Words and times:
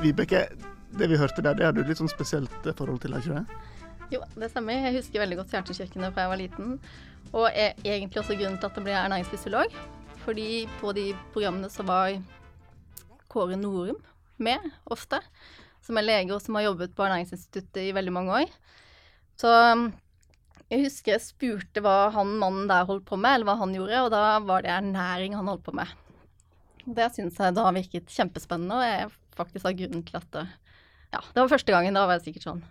Vibeke, 0.00 0.46
det 0.96 1.06
vi 1.10 1.18
hørte 1.20 1.42
der, 1.44 1.54
det 1.58 1.66
hadde 1.66 1.82
du 1.82 1.88
litt 1.90 1.98
sånn 2.00 2.08
spesielt 2.08 2.68
forhold 2.76 3.02
til, 3.02 3.12
ikke 3.18 3.36
det? 3.36 3.58
Jo, 4.10 4.22
det 4.40 4.48
stemmer. 4.50 4.80
Jeg 4.88 4.96
husker 4.96 5.22
veldig 5.22 5.36
godt 5.42 5.52
Kjernekjøkkenet 5.52 6.14
fra 6.14 6.24
jeg 6.24 6.30
var 6.32 6.40
liten. 6.40 6.70
Og 7.30 7.46
er 7.52 7.76
egentlig 7.84 8.22
også 8.22 8.36
grunnen 8.38 8.56
til 8.58 8.70
at 8.70 8.78
jeg 8.80 8.86
ble 8.86 8.96
ernæringsfysiolog. 8.96 9.76
Fordi 10.24 10.46
på 10.80 10.94
de 10.96 11.04
programmene 11.34 11.70
så 11.72 11.84
var 11.86 12.16
Kåre 13.30 13.60
Norum 13.60 14.00
med 14.40 14.64
ofte. 14.90 15.20
Som 15.84 16.00
er 16.00 16.08
lege 16.08 16.34
og 16.34 16.42
som 16.42 16.56
har 16.56 16.70
jobbet 16.70 16.96
på 16.96 17.04
Ernæringsinstituttet 17.06 17.84
i 17.84 17.94
veldig 17.94 18.16
mange 18.16 18.40
år. 18.40 18.58
Så 19.40 19.52
um, 19.52 19.86
jeg 20.72 20.86
husker 20.88 21.14
jeg 21.14 21.26
spurte 21.28 21.84
hva 21.84 22.10
han 22.16 22.34
mannen 22.40 22.68
der 22.72 22.88
holdt 22.88 23.06
på 23.08 23.20
med, 23.20 23.36
eller 23.36 23.52
hva 23.52 23.60
han 23.62 23.76
gjorde, 23.76 24.04
og 24.06 24.12
da 24.16 24.24
var 24.48 24.64
det 24.64 24.74
ernæring 24.74 25.36
han 25.38 25.48
holdt 25.50 25.64
på 25.66 25.76
med. 25.76 25.92
Det 26.88 27.12
syns 27.14 27.38
jeg 27.38 27.56
da 27.56 27.70
virket 27.74 28.10
kjempespennende, 28.10 28.76
og 28.76 28.84
er 28.86 29.19
faktisk 29.38 29.68
av 29.70 29.76
grunnen 29.78 30.04
til 30.06 30.16
at 30.20 30.30
det, 30.34 30.46
Ja, 31.10 31.20
det 31.20 31.42
var 31.42 31.50
første 31.50 31.74
gangen. 31.74 31.96
Da 31.98 32.06
var 32.06 32.18
jeg 32.18 32.28
sikkert 32.28 32.46
sånn 32.48 32.64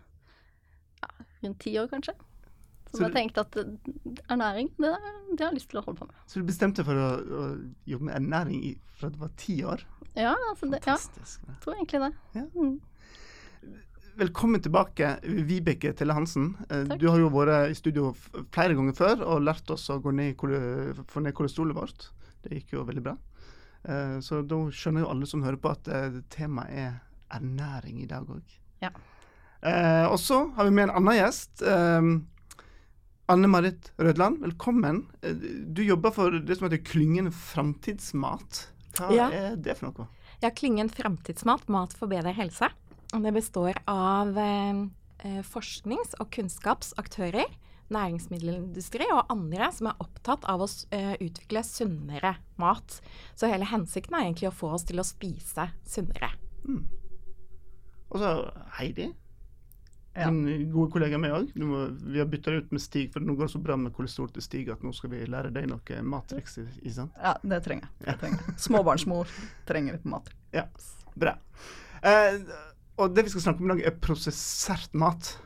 ja, 1.03 1.09
rundt 1.43 1.59
ti 1.63 1.75
år, 1.79 1.89
kanskje. 1.91 2.15
Så, 2.89 2.97
Så 2.97 3.03
jeg 3.05 3.13
tenkte 3.13 3.43
at 3.45 3.57
eh, 3.61 3.73
ernæring, 4.33 4.71
det, 4.81 4.93
det 5.35 5.43
har 5.43 5.51
jeg 5.51 5.59
lyst 5.59 5.69
til 5.69 5.81
å 5.81 5.85
holde 5.85 5.99
på 6.01 6.07
med. 6.09 6.21
Så 6.25 6.41
du 6.41 6.47
bestemte 6.47 6.85
for 6.87 6.97
å, 6.97 7.09
å 7.19 7.47
jobbe 7.89 8.07
med 8.07 8.15
ernæring 8.17 8.63
i, 8.71 8.71
fra 8.97 9.11
du 9.13 9.19
var 9.21 9.33
ti 9.37 9.59
år? 9.61 9.83
Ja, 10.15 10.33
altså 10.49 10.71
det, 10.71 10.79
ja, 10.81 10.95
Fantastisk. 10.97 11.43
jeg 11.45 11.59
tror 11.63 11.77
egentlig 11.77 12.01
det. 12.07 12.13
Ja. 12.39 12.45
Mm. 12.55 12.79
Velkommen 14.19 14.59
tilbake, 14.59 15.13
Vibeke 15.47 15.93
Telle 15.95 16.15
Hansen. 16.17 16.49
Eh, 16.65 16.81
Takk. 16.89 16.97
Du 16.99 17.05
har 17.07 17.21
jo 17.21 17.29
vært 17.31 17.71
i 17.71 17.77
studio 17.77 18.09
flere 18.51 18.75
ganger 18.75 18.97
før 18.97 19.21
og 19.23 19.45
lært 19.45 19.69
oss 19.71 19.85
å 19.93 19.99
gå 20.03 20.11
ned 20.11 20.41
få 21.07 21.21
ned 21.23 21.37
kolesterolet 21.37 21.77
vårt. 21.77 22.09
Det 22.43 22.57
gikk 22.57 22.73
jo 22.73 22.87
veldig 22.87 23.03
bra. 23.05 23.13
Eh, 23.87 24.19
Så 24.19 24.41
da 24.47 24.55
skjønner 24.71 25.01
jo 25.05 25.09
alle 25.13 25.25
som 25.29 25.43
hører 25.43 25.57
på 25.61 25.71
at 25.71 25.87
eh, 25.87 26.19
temaet 26.29 26.69
er 26.71 26.99
ernæring 27.31 28.01
i 28.03 28.07
dag 28.09 28.25
òg. 28.27 28.43
Ja. 28.81 28.89
Og 30.09 30.17
så 30.23 30.53
har 30.55 30.63
vi 30.65 30.71
med 30.71 30.87
en 30.89 30.95
annen 30.95 31.17
gjest. 31.19 31.61
eh, 31.61 32.01
Anne 33.29 33.47
Marit 33.51 33.91
Rødland, 33.99 34.39
velkommen. 34.41 35.03
Eh, 35.21 35.33
Du 35.73 35.83
jobber 35.83 36.11
for 36.11 36.31
det 36.31 36.57
som 36.57 36.69
heter 36.69 36.83
Klyngen 36.83 37.31
framtidsmat. 37.31 38.67
Hva 38.97 39.11
Ja. 39.13 39.29
er 39.31 39.55
det 39.55 39.77
for 39.77 39.91
noe? 39.91 40.07
Ja, 40.41 40.49
Klyngen 40.49 40.89
Framtidsmat, 40.89 41.67
mat 41.69 41.93
for 41.93 42.07
bedre 42.07 42.33
helse. 42.33 42.69
Det 43.11 43.33
består 43.33 43.73
av 43.87 44.37
eh, 44.37 44.85
eh, 45.25 45.41
forsknings- 45.43 46.15
og 46.19 46.31
kunnskapsaktører, 46.31 47.45
næringsmiddelindustri 47.93 49.07
og 49.15 49.25
andre 49.33 49.71
som 49.75 49.87
er 49.91 49.99
opptatt 50.03 50.45
av 50.49 50.61
å 50.61 50.67
eh, 50.95 51.15
utvikle 51.25 51.63
sunnere 51.65 52.35
mat. 52.61 52.99
Så 53.35 53.49
hele 53.51 53.65
hensikten 53.69 54.15
er 54.17 54.27
egentlig 54.27 54.49
å 54.51 54.55
få 54.55 54.73
oss 54.77 54.85
til 54.89 54.99
å 55.01 55.07
spise 55.07 55.69
sunnere. 55.87 56.31
Og 58.09 58.19
så 58.21 58.29
Heidi. 58.79 59.09
Ja. 60.17 60.31
Min 60.33 60.71
gode 60.73 60.91
kollega 60.91 61.19
med 61.21 61.31
òg. 61.31 61.51
Vi 61.53 62.19
har 62.19 62.27
bytta 62.27 62.51
ut 62.57 62.71
med 62.75 62.81
Stig, 62.83 63.11
for 63.13 63.23
nå 63.23 63.35
går 63.37 63.47
det 63.47 63.53
så 63.53 63.61
bra 63.63 63.75
med 63.79 63.93
kolesterol 63.95 64.31
til 64.33 64.43
Stig 64.43 64.71
at 64.73 64.81
nå 64.83 64.91
skal 64.97 65.13
vi 65.13 65.21
lære 65.29 65.51
deg 65.55 65.67
noe 65.69 65.99
mattriks. 66.03 66.57
i- 66.57 66.65
ikke 66.81 66.95
sant? 66.95 67.13
Ja, 67.21 67.35
det 67.43 67.61
trenger 67.63 67.85
jeg. 67.87 68.07
Det 68.07 68.17
trenger. 68.23 68.57
Småbarnsmor 68.65 69.27
trenger 69.69 69.93
litt 69.95 70.05
mat. 70.09 70.29
Ja, 70.51 70.65
bra. 71.15 71.35
Eh, 72.03 72.39
og 72.97 73.13
det 73.15 73.23
vi 73.27 73.29
skal 73.29 73.41
snakke 73.45 73.61
om 73.63 73.69
i 73.71 73.75
dag, 73.75 73.85
er 73.87 73.95
prosessert 74.01 74.93
mat. 74.93 75.37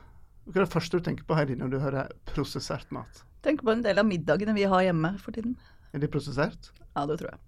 Hva 0.44 0.60
er 0.60 0.66
det 0.66 0.72
første 0.74 1.00
du 1.00 1.04
tenker 1.04 1.24
på, 1.24 1.36
Heidi, 1.38 1.56
når 1.56 1.72
du 1.72 1.78
hører 1.80 2.12
prosessert 2.28 2.90
mat? 2.92 3.22
Tenk 3.44 3.62
på 3.64 3.72
en 3.72 3.84
del 3.84 4.00
av 4.00 4.08
middagene 4.08 4.54
vi 4.56 4.66
har 4.68 4.84
hjemme 4.84 5.14
for 5.20 5.36
tiden. 5.36 5.56
Er 5.96 6.02
det 6.02 6.10
prosessert? 6.12 6.70
Ja, 6.94 7.06
det 7.08 7.18
tror 7.20 7.32
jeg. 7.32 7.40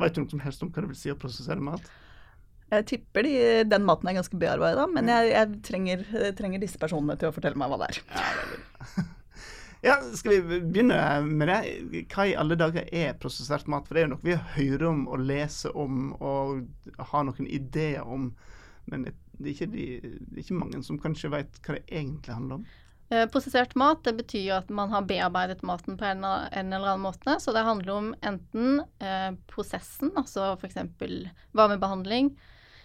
Vet 0.00 0.16
du 0.16 0.22
noe 0.24 0.32
som 0.32 0.42
helst 0.44 0.64
om 0.64 0.72
hva 0.74 0.84
det 0.84 0.90
vil 0.90 0.98
si 0.98 1.12
å 1.12 1.18
prosessere 1.20 1.62
mat? 1.64 1.84
Jeg 2.72 2.86
tipper 2.90 3.26
de, 3.26 3.34
den 3.68 3.84
maten 3.86 4.08
er 4.10 4.16
ganske 4.18 4.38
bearbeida, 4.40 4.86
men 4.90 5.08
jeg, 5.12 5.30
jeg, 5.30 5.58
trenger, 5.66 6.06
jeg 6.10 6.36
trenger 6.38 6.62
disse 6.64 6.80
personene 6.80 7.16
til 7.20 7.30
å 7.30 7.34
fortelle 7.36 7.60
meg 7.60 7.70
hva 7.72 7.84
det 7.84 7.92
er. 7.92 9.04
Ja, 9.84 9.98
Skal 10.16 10.38
vi 10.48 10.60
begynne 10.64 10.96
med 11.28 11.50
det? 11.50 12.04
Hva 12.08 12.24
i 12.24 12.36
alle 12.40 12.56
dager 12.56 12.86
er 12.88 13.18
prosessert 13.20 13.66
mat? 13.68 13.84
For 13.84 13.92
det 13.92 14.00
er 14.00 14.06
jo 14.06 14.14
noe 14.14 14.24
vi 14.24 14.36
hører 14.54 14.86
om 14.88 15.02
og 15.12 15.26
leser 15.28 15.76
om 15.76 16.06
og 16.24 17.02
har 17.10 17.26
noen 17.28 17.50
ideer 17.52 18.08
om. 18.08 18.30
Men 18.88 19.04
det 19.38 19.50
er 19.50 19.54
ikke, 19.54 19.70
de, 19.72 19.86
det 20.02 20.38
er 20.38 20.42
ikke 20.44 20.62
mange 20.62 20.80
som 20.86 20.98
kanskje 21.02 21.32
vet 21.32 21.60
hva 21.64 21.78
det 21.78 21.84
egentlig 21.90 22.34
handler 22.36 22.60
om. 22.60 22.66
Eh, 23.14 23.26
Prosessert 23.28 23.74
mat 23.74 24.04
det 24.04 24.14
betyr 24.16 24.44
jo 24.46 24.54
at 24.56 24.70
man 24.72 24.92
har 24.94 25.04
bearbeidet 25.08 25.64
maten 25.66 25.98
på 26.00 26.06
en, 26.08 26.24
eller 26.24 26.86
annen 26.88 27.04
måte. 27.04 27.36
Så 27.40 27.52
det 27.52 27.64
handler 27.66 27.92
om 27.94 28.12
enten 28.24 28.80
eh, 28.98 29.32
prosessen, 29.50 30.12
altså 30.16 30.54
f.eks. 30.56 30.78
varmebehandling, 31.52 32.32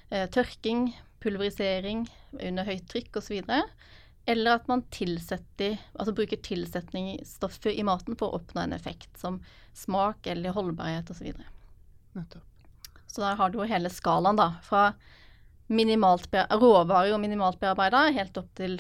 eh, 0.10 0.28
tørking, 0.32 0.90
pulverisering 1.24 2.06
under 2.36 2.68
høyt 2.68 2.90
trykk 2.92 3.22
osv. 3.22 3.40
Eller 4.30 4.60
at 4.60 4.68
man 4.70 4.84
tilsetter, 4.94 5.80
altså 5.96 6.14
bruker 6.16 6.42
tilsetningsstoffer 6.46 7.74
i 7.74 7.86
maten 7.88 8.20
for 8.20 8.30
å 8.30 8.42
oppnå 8.42 8.66
en 8.66 8.76
effekt, 8.76 9.12
som 9.18 9.40
smak 9.78 10.28
eller 10.30 10.54
holdbarhet 10.54 11.10
osv. 11.10 11.24
Så, 11.24 11.32
videre. 11.32 12.44
så 13.08 13.24
der 13.24 13.40
har 13.40 13.50
du 13.50 13.62
jo 13.62 13.72
hele 13.72 13.90
skalaen, 13.94 14.38
da. 14.38 14.52
Fra 14.68 14.92
minimalt 15.70 16.28
råvarer 16.34 17.14
og 17.16 17.22
minimalt 17.22 17.60
bearbeida 17.62 18.08
helt 18.16 18.38
opp 18.42 18.50
til 18.58 18.80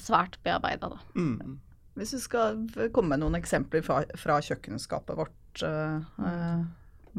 svært 0.00 0.38
bearbeida. 0.44 0.92
Mm. 1.14 1.58
Hvis 1.96 2.16
du 2.16 2.20
skal 2.20 2.64
komme 2.92 3.14
med 3.14 3.22
noen 3.24 3.38
eksempler 3.38 3.84
fra, 3.84 4.02
fra 4.20 4.40
kjøkkenskapet 4.44 5.16
vårt, 5.16 5.62
uh, 5.64 6.02
uh, 6.20 6.64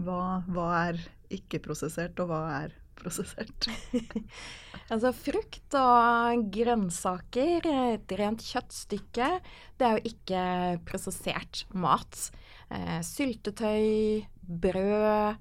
hva, 0.05 0.21
hva 0.53 0.67
er 0.87 0.99
ikke-prosessert, 1.33 2.19
og 2.21 2.29
hva 2.31 2.41
er 2.59 2.75
prosessert? 2.97 3.69
Altså 4.93 5.11
frukt 5.11 5.75
og 5.75 6.45
grønnsaker, 6.55 7.65
et 7.97 8.13
rent 8.15 8.43
kjøttstykke, 8.45 9.31
det 9.75 9.87
er 9.87 9.97
jo 9.97 10.13
ikke 10.13 10.43
prosessert 10.87 11.65
mat. 11.75 12.29
Uh, 12.71 13.01
syltetøy, 13.03 14.23
brød, 14.47 15.35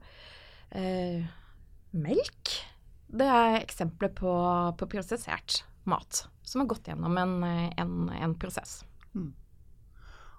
eh, 0.75 1.23
melk. 1.95 2.57
Det 3.17 3.27
er 3.33 3.61
eksempler 3.63 4.13
på, 4.17 4.33
på 4.77 4.89
prosessert 4.93 5.63
mat 5.89 6.27
som 6.47 6.63
har 6.63 6.69
gått 6.71 6.91
gjennom 6.91 7.17
en, 7.19 7.37
en, 7.79 7.97
en 8.13 8.35
prosess. 8.39 8.81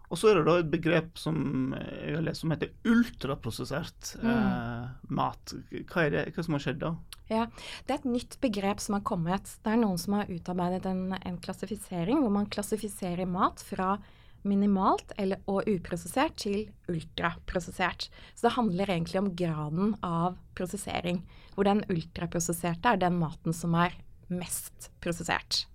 Og 0.08 0.16
så 0.16 0.30
er 0.30 0.38
det 0.38 0.46
da 0.48 0.56
et 0.62 0.70
begrep 0.72 1.20
som 1.20 1.74
jeg 1.76 2.16
har 2.16 2.24
lest 2.24 2.44
som 2.44 2.54
heter 2.54 2.72
ultraprosessert 2.88 4.14
eh, 4.22 4.86
mat. 5.12 5.56
Hva 5.90 6.06
er 6.06 6.14
det 6.14 6.22
hva 6.36 6.46
som 6.46 6.56
har 6.56 6.64
skjedd 6.64 6.80
da? 6.84 6.94
Ja, 7.28 7.48
Det 7.84 7.92
er 7.92 8.00
et 8.00 8.08
nytt 8.08 8.38
begrep 8.44 8.80
som 8.80 8.96
har 8.96 9.04
kommet. 9.08 9.52
Det 9.66 9.74
er 9.74 9.82
noen 9.82 10.00
som 10.00 10.16
har 10.16 10.32
utarbeidet 10.32 10.88
en, 10.88 11.12
en 11.18 11.42
klassifisering 11.44 12.24
hvor 12.24 12.32
man 12.38 12.48
klassifiserer 12.48 13.28
mat 13.28 13.64
fra 13.68 13.98
minimalt 14.48 15.14
eller, 15.20 15.42
og 15.50 15.68
uprosessert 15.70 16.38
til 16.44 16.68
ultraprosessert. 16.92 18.08
Så 18.36 18.48
det 18.48 18.56
handler 18.58 18.92
egentlig 18.94 19.22
om 19.22 19.32
graden 19.38 19.96
av 20.06 20.38
prosessering. 20.58 21.24
Hvor 21.56 21.68
den 21.68 21.84
ultraprosesserte 21.92 22.94
er 22.94 23.02
den 23.02 23.18
maten 23.22 23.56
som 23.56 23.76
er 23.78 23.96
mest 24.28 24.92
prosessert. 25.04 25.66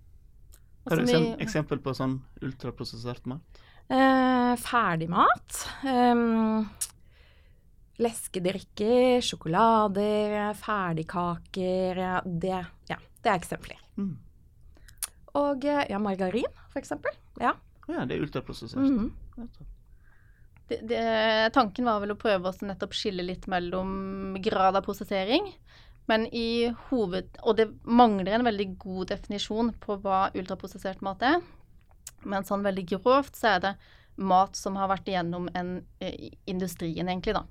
Har 0.89 0.99
du 0.99 1.07
et 1.07 1.43
eksempel 1.43 1.79
på 1.79 1.93
sånn 1.95 2.17
ultraprosessert 2.43 3.27
mat? 3.29 3.61
Eh, 3.93 4.53
ferdigmat. 4.59 5.59
Um, 5.85 6.65
leskedrikker, 8.03 9.21
sjokolader, 9.23 10.53
ferdigkaker. 10.59 12.03
Det, 12.25 12.59
ja, 12.89 12.99
det 13.23 13.31
er 13.31 13.39
eksempler. 13.39 13.79
Mm. 13.99 14.15
Og 15.39 15.65
eh, 15.65 15.85
ja, 15.91 15.99
margarin, 16.01 16.49
for 16.71 16.81
eksempel. 16.81 17.15
Ja. 17.41 17.55
Ja, 17.87 18.05
det 18.05 18.15
er 18.15 18.25
ultraprosessert. 18.25 18.79
Mm 18.79 19.11
-hmm. 19.35 19.47
det, 20.67 20.79
det, 20.87 21.53
tanken 21.53 21.85
var 21.85 21.99
vel 21.99 22.11
å 22.11 22.19
prøve 22.19 22.49
å 22.49 22.65
nettopp 22.65 22.93
skille 22.93 23.23
litt 23.23 23.47
mellom 23.47 24.37
grad 24.41 24.75
av 24.75 24.81
prosessering. 24.81 25.53
Men 26.05 26.27
i 26.35 26.73
hoved... 26.89 27.37
Og 27.41 27.57
det 27.57 27.69
mangler 27.83 28.31
en 28.31 28.45
veldig 28.45 28.77
god 28.77 29.07
definisjon 29.07 29.73
på 29.79 29.97
hva 30.03 30.29
ultraprosessert 30.35 31.01
mat 31.01 31.21
er. 31.21 31.41
Men 32.23 32.43
sånn 32.43 32.63
veldig 32.63 32.85
grovt 32.85 33.35
så 33.35 33.55
er 33.55 33.59
det 33.59 33.75
mat 34.15 34.55
som 34.55 34.75
har 34.75 34.91
vært 34.91 35.07
igjennom 35.07 35.49
en, 35.55 35.85
eh, 35.99 36.29
industrien, 36.45 37.09
egentlig, 37.09 37.33
da. 37.33 37.45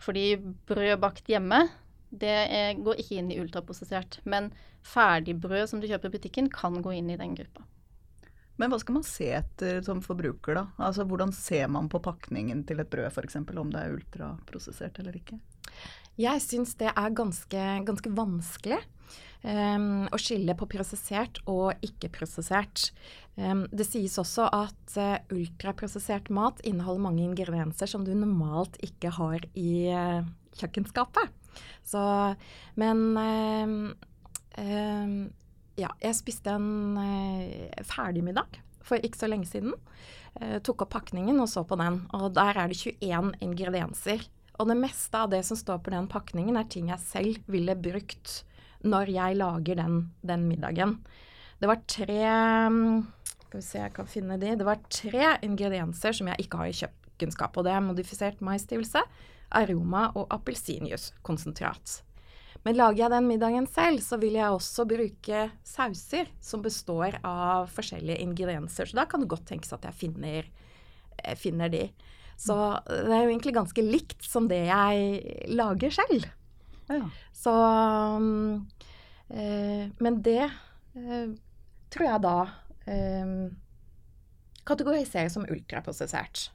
Fordi 0.00 0.36
brød 0.66 1.00
bakt 1.00 1.28
hjemme, 1.28 1.68
det 2.10 2.36
er, 2.50 2.74
går 2.74 3.02
ikke 3.02 3.18
inn 3.20 3.30
i 3.30 3.40
ultraprosessert. 3.42 4.20
Men 4.24 4.52
ferdigbrød 4.82 5.68
som 5.68 5.80
du 5.80 5.88
kjøper 5.90 6.08
i 6.08 6.16
butikken, 6.16 6.48
kan 6.50 6.80
gå 6.82 6.94
inn 6.96 7.10
i 7.10 7.18
den 7.20 7.34
gruppa. 7.34 7.66
Men 8.60 8.72
hva 8.72 8.80
skal 8.82 8.98
man 8.98 9.06
se 9.06 9.30
etter 9.38 9.80
som 9.86 10.02
forbruker, 10.04 10.58
da? 10.58 10.66
Altså 10.84 11.06
Hvordan 11.08 11.32
ser 11.32 11.70
man 11.72 11.88
på 11.88 12.02
pakningen 12.04 12.66
til 12.68 12.82
et 12.82 12.90
brød 12.92 13.08
f.eks. 13.08 13.40
om 13.40 13.72
det 13.72 13.80
er 13.80 13.96
ultraprosessert 13.96 15.00
eller 15.00 15.16
ikke? 15.16 15.40
Jeg 16.20 16.42
syns 16.44 16.74
det 16.76 16.90
er 16.92 17.16
ganske, 17.16 17.62
ganske 17.88 18.10
vanskelig 18.12 18.80
um, 19.46 20.04
å 20.12 20.20
skille 20.20 20.56
på 20.58 20.68
prosessert 20.68 21.40
og 21.48 21.72
ikke-prosessert. 21.86 22.90
Um, 23.40 23.64
det 23.72 23.86
sies 23.88 24.18
også 24.20 24.50
at 24.52 24.96
uh, 25.00 25.16
ultraprosessert 25.32 26.28
mat 26.34 26.60
inneholder 26.66 27.06
mange 27.06 27.24
ingredienser 27.24 27.88
som 27.88 28.04
du 28.04 28.12
normalt 28.12 28.76
ikke 28.84 29.14
har 29.16 29.46
i 29.56 29.72
uh, 29.94 30.20
kjøkkenskapet. 30.60 31.32
Så, 31.86 32.02
men 32.78 33.06
um, 33.16 33.94
Ja, 35.80 35.94
jeg 36.02 36.18
spiste 36.18 36.52
en 36.52 36.98
eh, 37.00 37.70
ferdigmiddag 37.88 38.58
for 38.84 39.00
ikke 39.00 39.20
så 39.20 39.28
lenge 39.30 39.48
siden. 39.48 39.72
Eh, 40.40 40.58
tok 40.64 40.84
opp 40.84 40.92
pakningen 40.98 41.40
og 41.40 41.48
så 41.48 41.62
på 41.64 41.78
den, 41.80 42.02
og 42.16 42.34
der 42.36 42.58
er 42.58 42.72
det 42.72 42.80
21 42.80 43.32
ingredienser. 43.44 44.26
Og 44.60 44.68
det 44.68 44.76
meste 44.76 45.16
av 45.16 45.30
det 45.32 45.40
som 45.48 45.56
står 45.56 45.80
på 45.84 45.94
den 45.94 46.08
pakningen, 46.10 46.58
er 46.58 46.68
ting 46.68 46.90
jeg 46.92 47.04
selv 47.06 47.48
ville 47.48 47.78
brukt 47.80 48.42
når 48.84 49.12
jeg 49.12 49.38
lager 49.40 49.80
den, 49.80 49.96
den 50.26 50.44
middagen. 50.48 50.98
Det 51.60 51.68
var 51.68 51.82
tre 51.88 52.20
mm, 52.72 53.00
Skal 53.46 53.58
vi 53.58 53.64
se, 53.64 53.80
jeg 53.80 53.94
kan 53.96 54.08
finne 54.08 54.38
de. 54.40 54.54
Det 54.56 54.68
var 54.68 54.84
tre 54.92 55.34
ingredienser 55.44 56.16
som 56.16 56.28
jeg 56.30 56.44
ikke 56.44 56.60
har 56.60 56.70
i 56.70 56.76
kjøkkenskapet. 56.76 57.60
Og 57.60 57.66
det 57.66 57.72
er 57.74 57.84
modifisert 57.84 58.44
maisstivelse, 58.44 59.02
aroma 59.60 60.06
og 60.14 60.28
appelsinjuicekonsentrat. 60.36 62.00
Men 62.66 62.76
lager 62.76 63.04
jeg 63.04 63.12
den 63.14 63.28
middagen 63.28 63.66
selv, 63.72 64.02
så 64.04 64.18
vil 64.20 64.36
jeg 64.36 64.52
også 64.52 64.84
bruke 64.88 65.44
sauser 65.64 66.28
som 66.44 66.60
består 66.64 67.16
av 67.24 67.70
forskjellige 67.72 68.20
ingredienser. 68.20 68.90
Så 68.90 68.98
da 68.98 69.06
kan 69.08 69.24
det 69.24 69.30
godt 69.32 69.46
tenkes 69.48 69.72
at 69.72 69.86
jeg 69.88 69.96
finner, 69.96 70.50
finner 71.40 71.72
de. 71.72 71.86
Så 72.40 72.56
det 72.88 73.12
er 73.12 73.24
jo 73.24 73.32
egentlig 73.32 73.56
ganske 73.56 73.84
likt 73.84 74.24
som 74.24 74.48
det 74.48 74.62
jeg 74.68 75.48
lager 75.52 75.96
selv. 75.96 76.28
Ja. 76.90 77.02
Så 77.36 77.54
eh, 79.30 79.88
Men 80.00 80.22
det 80.24 80.50
øh, 80.96 81.36
tror 81.92 82.06
jeg 82.06 82.22
da 82.24 82.38
øh, 82.92 83.50
kategoriseres 84.66 85.36
som 85.36 85.48
ultraprosessert. 85.48 86.50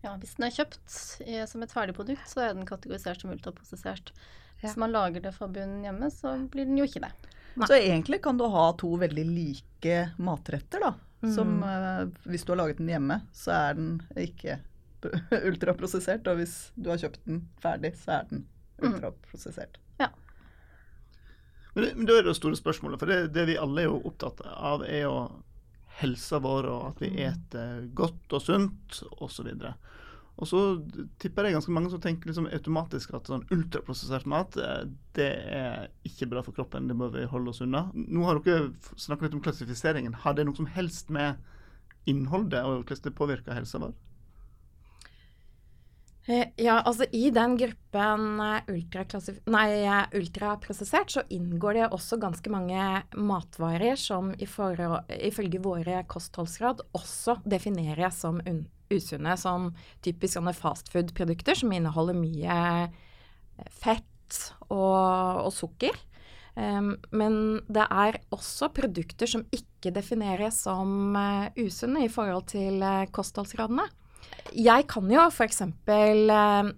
Ja, 0.00 0.14
hvis 0.16 0.36
den 0.38 0.46
er 0.46 0.54
kjøpt 0.54 0.94
eh, 1.26 1.44
som 1.48 1.62
et 1.64 1.72
ferdigprodukt, 1.74 2.24
så 2.28 2.46
er 2.46 2.54
den 2.56 2.68
kategorisert 2.68 3.20
som 3.20 3.32
ultraprosessert. 3.34 4.14
Hvis 4.60 4.76
man 4.76 4.92
lager 4.92 5.20
det 5.24 5.32
fra 5.34 5.48
bunnen 5.48 5.82
hjemme, 5.86 6.10
så 6.12 6.34
blir 6.52 6.66
den 6.68 6.76
jo 6.80 6.84
ikke 6.88 7.00
det. 7.06 7.12
Nei. 7.56 7.66
Så 7.66 7.74
egentlig 7.78 8.20
kan 8.22 8.36
du 8.38 8.44
ha 8.52 8.66
to 8.78 8.92
veldig 9.00 9.24
like 9.26 9.96
matretter, 10.18 10.80
da. 10.80 10.92
Som 11.34 11.58
Mm. 11.60 11.64
uh, 11.64 12.28
hvis 12.30 12.44
du 12.46 12.52
har 12.52 12.60
laget 12.62 12.78
den 12.78 12.88
hjemme, 12.88 13.20
så 13.36 13.50
er 13.52 13.74
den 13.74 13.90
ikke 14.16 14.58
ultraprosessert. 15.50 16.26
Og 16.30 16.36
hvis 16.40 16.54
du 16.76 16.88
har 16.92 17.00
kjøpt 17.02 17.24
den 17.26 17.42
ferdig, 17.60 17.94
så 18.00 18.20
er 18.20 18.26
den 18.30 18.46
Mm. 18.80 18.94
ultraprosessert. 18.94 19.76
Men, 21.74 21.84
det, 21.84 21.90
men 21.96 22.06
da 22.08 22.16
er 22.18 22.24
det 22.26 22.32
store 22.34 22.56
spørsmålet, 22.58 22.98
for 22.98 23.06
det, 23.10 23.18
det 23.34 23.44
vi 23.46 23.58
alle 23.60 23.84
er 23.84 23.90
jo 23.90 24.00
opptatt 24.10 24.40
av, 24.50 24.82
er 24.82 25.04
jo 25.04 25.12
helsa 26.00 26.40
vår, 26.42 26.66
og 26.66 26.86
at 26.88 27.02
vi 27.04 27.10
eter 27.22 27.84
godt 27.94 28.34
og 28.34 28.42
sunt, 28.42 29.02
osv. 29.20 29.20
Og 29.22 29.30
så 29.30 29.74
tipper 31.20 31.44
jeg 31.44 31.56
ganske 31.56 31.72
mange 31.74 31.90
som 31.92 32.00
tenker 32.00 32.30
liksom 32.30 32.46
automatisk 32.48 33.12
at 33.16 33.28
sånn 33.28 33.42
ultraprosessert 33.52 34.28
mat, 34.30 34.56
eh, 34.56 34.86
det 35.18 35.30
er 35.52 35.88
ikke 36.08 36.30
bra 36.30 36.42
for 36.46 36.56
kroppen, 36.56 36.88
det 36.88 36.96
bør 36.96 37.12
vi 37.16 37.26
holde 37.28 37.52
oss 37.52 37.60
unna. 37.60 37.90
Nå 37.92 38.24
har 38.24 38.40
dere 38.40 38.70
snakket 38.96 39.28
litt 39.28 39.36
om 39.36 39.42
klassifiseringen. 39.44 40.16
Har 40.24 40.38
det 40.38 40.46
noe 40.48 40.56
som 40.56 40.70
helst 40.72 41.12
med 41.12 41.40
innholdet 42.08 42.64
og 42.64 42.86
hvordan 42.86 43.04
det 43.04 43.16
påvirker 43.18 43.58
helsa 43.58 43.82
vår? 43.82 43.92
Eh, 46.30 46.46
Ja, 46.56 46.78
altså 46.86 47.06
i 47.12 47.30
den 47.34 47.56
gruppen 47.58 48.26
nei, 48.38 49.68
eh, 49.82 50.12
ultraprosessert 50.14 51.10
så 51.10 51.24
inngår 51.28 51.74
det 51.74 51.88
også 51.90 52.20
ganske 52.22 52.52
mange 52.52 53.02
matvarer 53.16 53.98
som 53.98 54.30
ifølge 54.38 55.62
våre 55.64 56.04
kostholdsråd 56.06 56.84
også 56.94 57.40
defineres 57.44 58.20
som 58.22 58.38
usunne, 58.90 59.36
som 59.38 59.72
typisk 60.04 60.36
sånne 60.36 60.54
fastfood-produkter 60.54 61.58
som 61.58 61.72
inneholder 61.74 62.18
mye 62.18 62.60
eh, 62.84 63.66
fett 63.82 64.38
og, 64.68 65.46
og 65.48 65.52
sukker. 65.54 65.98
Um, 66.54 66.96
men 67.14 67.60
det 67.70 67.84
er 67.86 68.18
også 68.34 68.68
produkter 68.74 69.30
som 69.30 69.44
ikke 69.54 69.92
defineres 69.94 70.58
som 70.66 71.14
eh, 71.16 71.62
usunne 71.62 72.04
i 72.04 72.10
forhold 72.10 72.48
til 72.50 72.82
eh, 72.82 73.06
kostholdsrådene. 73.14 73.86
Jeg 74.56 74.86
kan 74.90 75.10
jo 75.10 75.26
f.eks. 75.30 75.62
Eh, 75.62 76.70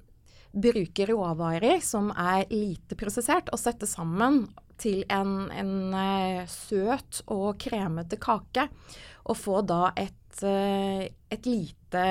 bruke 0.52 1.06
råvarer 1.08 1.80
som 1.80 2.10
er 2.12 2.44
lite 2.50 2.96
prosessert, 3.00 3.48
og 3.52 3.60
sette 3.60 3.88
sammen 3.88 4.44
til 4.82 5.04
en, 5.12 5.48
en 5.54 5.74
eh, 5.96 6.42
søt 6.50 7.22
og 7.32 7.56
kremete 7.62 8.18
kake. 8.20 8.66
Og 9.30 9.38
få 9.38 9.62
da 9.66 9.92
et, 9.96 10.42
eh, 10.46 11.08
et 11.30 11.46
lite 11.46 12.06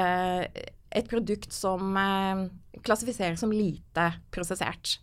Et 0.91 1.07
produkt 1.07 1.53
som 1.55 1.95
eh, 1.95 2.47
klassifiseres 2.83 3.39
som 3.39 3.51
lite 3.51 4.09
prosessert. 4.31 4.97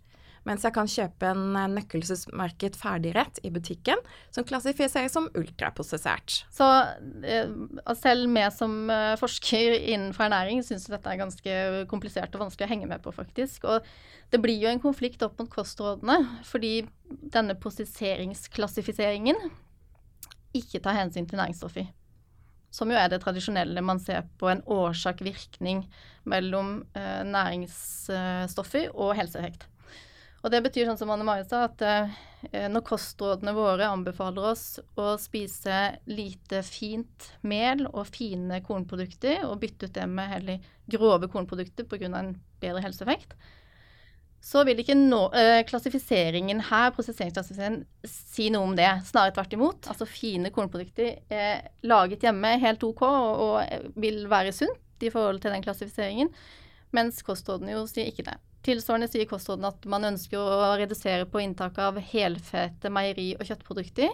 Mens 0.48 0.64
jeg 0.64 0.72
kan 0.72 0.88
kjøpe 0.88 1.28
en 1.28 1.56
eh, 1.58 1.68
nøkkelsesmerket 1.76 2.78
ferdigrett 2.80 3.40
i 3.44 3.50
butikken 3.52 4.00
som 4.32 4.46
klassifiseres 4.48 5.12
som 5.12 5.28
ultraprosessert. 5.36 6.42
Så 6.54 6.68
eh, 7.20 7.52
selv 8.00 8.32
vi 8.32 8.46
som 8.56 8.78
eh, 8.92 9.14
forsker 9.20 9.76
innenfor 9.78 10.28
ernæring 10.28 10.64
syns 10.64 10.88
dette 10.88 11.12
er 11.12 11.20
ganske 11.20 11.58
komplisert 11.90 12.32
og 12.34 12.46
vanskelig 12.46 12.68
å 12.68 12.72
henge 12.72 12.88
med 12.88 13.04
på, 13.04 13.12
faktisk. 13.12 13.68
Og 13.68 13.84
det 14.32 14.40
blir 14.44 14.56
jo 14.62 14.72
en 14.72 14.82
konflikt 14.82 15.22
opp 15.24 15.38
mot 15.40 15.52
kostrådene, 15.52 16.22
fordi 16.48 16.82
denne 17.08 17.56
prosesseringsklassifiseringen 17.60 19.48
ikke 20.56 20.80
tar 20.84 20.96
hensyn 20.96 21.28
til 21.28 21.40
næringsstoffer. 21.40 21.88
Som 22.72 22.92
jo 22.92 22.98
er 23.00 23.08
det 23.08 23.22
tradisjonelle 23.22 23.80
man 23.84 24.00
ser 24.00 24.26
på 24.40 24.48
en 24.52 24.60
årsak-virkning 24.68 25.86
mellom 26.28 26.82
eh, 26.96 27.24
næringsstoffer 27.24 28.92
og 28.94 29.16
helseeffekt. 29.16 29.68
Og 30.38 30.52
det 30.54 30.60
betyr 30.62 30.86
sånn 30.86 30.98
som 31.00 31.10
Anne 31.10 31.26
Marie 31.26 31.46
sa, 31.48 31.64
at 31.66 31.82
eh, 31.82 32.68
når 32.70 32.84
kostrådene 32.86 33.54
våre 33.56 33.88
anbefaler 33.90 34.52
oss 34.52 34.66
å 34.94 35.16
spise 35.18 35.98
lite 36.06 36.62
fint 36.66 37.30
mel 37.42 37.88
og 37.90 38.06
fine 38.06 38.60
kornprodukter, 38.66 39.42
og 39.48 39.58
bytte 39.64 39.88
ut 39.88 39.96
det 39.98 40.06
med 40.06 40.30
heller 40.30 40.68
grove 40.86 41.30
kornprodukter 41.32 41.88
pga. 41.90 42.12
en 42.12 42.36
bedre 42.62 42.84
helseeffekt, 42.86 43.34
så 44.40 44.62
vil 44.64 44.78
ikke 44.78 44.94
nå, 44.94 45.20
eh, 45.34 45.64
klassifiseringen 45.66 46.60
her, 46.70 46.92
prosesseringsklassifiseringen, 46.94 47.84
si 48.06 48.48
noe 48.54 48.70
om 48.70 48.76
det. 48.78 48.88
Snarere 49.04 49.34
tvert 49.34 49.52
imot. 49.52 49.88
Altså 49.90 50.06
fine 50.06 50.52
kornprodukter 50.54 51.18
eh, 51.28 51.66
laget 51.82 52.22
hjemme 52.22 52.54
helt 52.62 52.84
OK 52.86 53.02
og, 53.02 53.42
og 53.42 53.94
vil 53.98 54.28
være 54.30 54.54
sunt 54.54 55.02
i 55.02 55.10
forhold 55.10 55.42
til 55.42 55.50
den 55.50 55.66
klassifiseringen, 55.66 56.30
mens 56.94 57.22
kostrådene 57.26 57.74
jo 57.74 57.82
sier 57.90 58.06
ikke 58.06 58.30
det. 58.30 58.38
Tilsvarende 58.68 59.08
sier 59.08 59.28
kostrådene 59.28 59.70
at 59.72 59.86
man 59.88 60.04
ønsker 60.10 60.36
å 60.36 60.72
redusere 60.76 61.24
på 61.30 61.40
inntaket 61.40 61.80
av 61.86 62.00
helfete 62.10 62.90
meieri- 62.92 63.36
og 63.38 63.46
kjøttprodukter, 63.48 64.10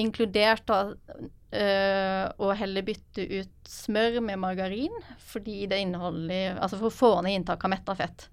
inkludert 0.00 0.66
da 0.68 0.80
øh, 0.90 2.26
å 2.36 2.50
heller 2.60 2.84
bytte 2.84 3.24
ut 3.40 3.70
smør 3.70 4.20
med 4.26 4.42
margarin, 4.42 4.92
fordi 5.32 5.64
det 5.70 5.80
inneholder 5.82 6.60
Altså 6.60 6.78
for 6.78 6.90
å 6.90 6.98
få 6.98 7.12
ned 7.24 7.40
inntaket 7.40 7.66
av 7.66 7.72
metta 7.72 7.96
fett, 7.96 8.26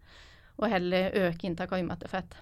og 0.60 0.68
heller 0.74 1.16
øke 1.30 1.48
inntaket 1.48 1.78
av 1.78 1.86
umettet 1.88 2.12
fett. 2.12 2.38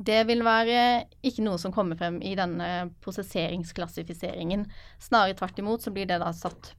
Det 0.00 0.22
vil 0.26 0.42
være 0.42 1.06
ikke 1.28 1.44
noe 1.44 1.60
som 1.60 1.72
kommer 1.76 1.98
frem 2.00 2.18
i 2.24 2.32
denne 2.34 2.90
prosesseringsklassifiseringen. 3.04 4.64
Snarere 4.98 5.36
tvert 5.36 5.60
imot 5.60 5.84
så 5.84 5.92
blir 5.92 6.08
det 6.08 6.18
da 6.22 6.32
satt 6.34 6.72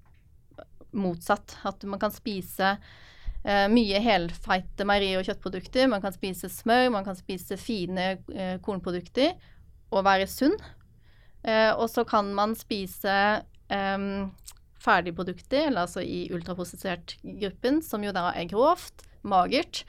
motsatt. 0.98 1.60
At 1.70 1.86
man 1.86 2.02
kan 2.02 2.14
spise 2.14 2.76
eh, 3.46 3.68
mye 3.72 4.02
helfeite 4.04 4.88
meieri- 4.88 5.18
og 5.20 5.26
kjøttprodukter. 5.28 5.90
Man 5.92 6.04
kan 6.04 6.16
spise 6.16 6.50
smør, 6.52 6.92
man 6.98 7.08
kan 7.08 7.18
spise 7.18 7.58
fine 7.60 8.14
eh, 8.34 8.58
kornprodukter 8.64 9.34
og 9.92 10.06
være 10.08 10.30
sunn. 10.30 10.58
Eh, 11.44 11.72
og 11.74 11.88
så 11.90 12.06
kan 12.08 12.34
man 12.38 12.56
spise 12.58 13.16
eh, 13.72 14.06
ferdigprodukter, 14.82 15.68
eller 15.70 15.86
altså 15.86 16.04
i 16.04 16.28
ultraprosessert 16.34 17.18
gruppen, 17.24 17.82
som 17.86 18.04
jo 18.06 18.14
da 18.16 18.30
er 18.36 18.50
grovt, 18.50 19.06
magert. 19.22 19.84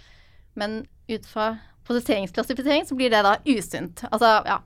Men 0.54 0.82
ut 1.09 1.28
fra 1.28 1.54
prosesseringsklassifisering 1.88 2.87
så 2.87 2.97
blir 2.99 3.11
det 3.12 3.23
da 3.25 3.38
usunt. 3.49 4.04
Altså, 4.11 4.35
ja. 4.47 4.61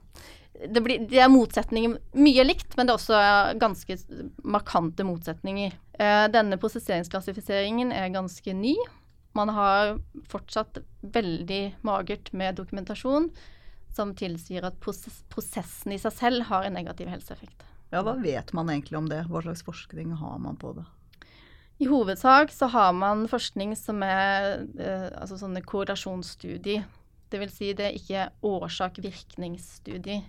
Det, 0.57 0.81
blir, 0.81 1.03
det 1.09 1.19
er 1.21 1.29
motsetninger 1.29 1.97
mye 2.17 2.45
likt, 2.47 2.71
men 2.77 2.87
det 2.87 2.93
er 2.93 3.01
også 3.01 3.19
ganske 3.61 3.97
markante 4.41 5.05
motsetninger. 5.05 5.75
Eh, 5.99 6.23
denne 6.33 6.57
prosesseringsklassifiseringen 6.61 7.93
er 7.93 8.13
ganske 8.15 8.55
ny. 8.57 8.73
Man 9.37 9.53
har 9.53 9.99
fortsatt 10.31 10.79
veldig 11.01 11.61
magert 11.85 12.31
med 12.33 12.57
dokumentasjon 12.57 13.29
som 13.93 14.13
tilsier 14.17 14.65
at 14.65 14.77
prosess, 14.81 15.23
prosessen 15.29 15.93
i 15.93 16.01
seg 16.01 16.13
selv 16.13 16.47
har 16.49 16.65
en 16.65 16.77
negativ 16.77 17.09
helseeffekt. 17.09 17.65
Ja, 17.93 18.01
hva 18.03 18.17
vet 18.19 18.51
man 18.53 18.69
egentlig 18.69 18.97
om 18.99 19.07
det? 19.09 19.23
Hva 19.29 19.41
slags 19.45 19.63
forskning 19.65 20.17
har 20.19 20.39
man 20.43 20.57
på 20.59 20.73
det? 20.77 20.85
I 21.77 21.87
hovedsak 21.87 22.51
så 22.51 22.69
har 22.73 22.93
man 22.97 23.27
forskning 23.29 23.75
som 23.77 24.01
er 24.03 24.65
eh, 24.81 25.09
altså 25.13 25.37
sånne 25.37 25.61
korrelasjonsstudier. 25.61 26.87
Det 27.29 27.41
vil 27.41 27.51
si 27.53 27.71
det 27.77 27.89
er 27.89 27.97
ikke 27.97 28.25
årsak-virkningsstudier. 28.47 30.25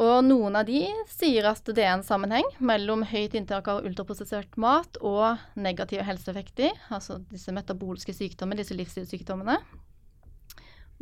Og 0.00 0.22
noen 0.24 0.56
av 0.56 0.64
de 0.64 0.86
sier 1.10 1.44
at 1.50 1.66
det 1.68 1.84
er 1.84 1.92
en 1.92 2.04
sammenheng 2.06 2.46
mellom 2.64 3.02
høyt 3.10 3.34
inntak 3.36 3.68
av 3.68 3.84
ultraprosessert 3.84 4.56
mat 4.56 4.96
og 5.04 5.42
negative 5.52 6.06
helseeffekter, 6.06 6.72
altså 6.88 7.18
disse 7.28 7.52
metabolske 7.52 8.14
sykdommene, 8.16 8.62
disse 8.62 8.76
livsstilssykdommene. 8.78 9.58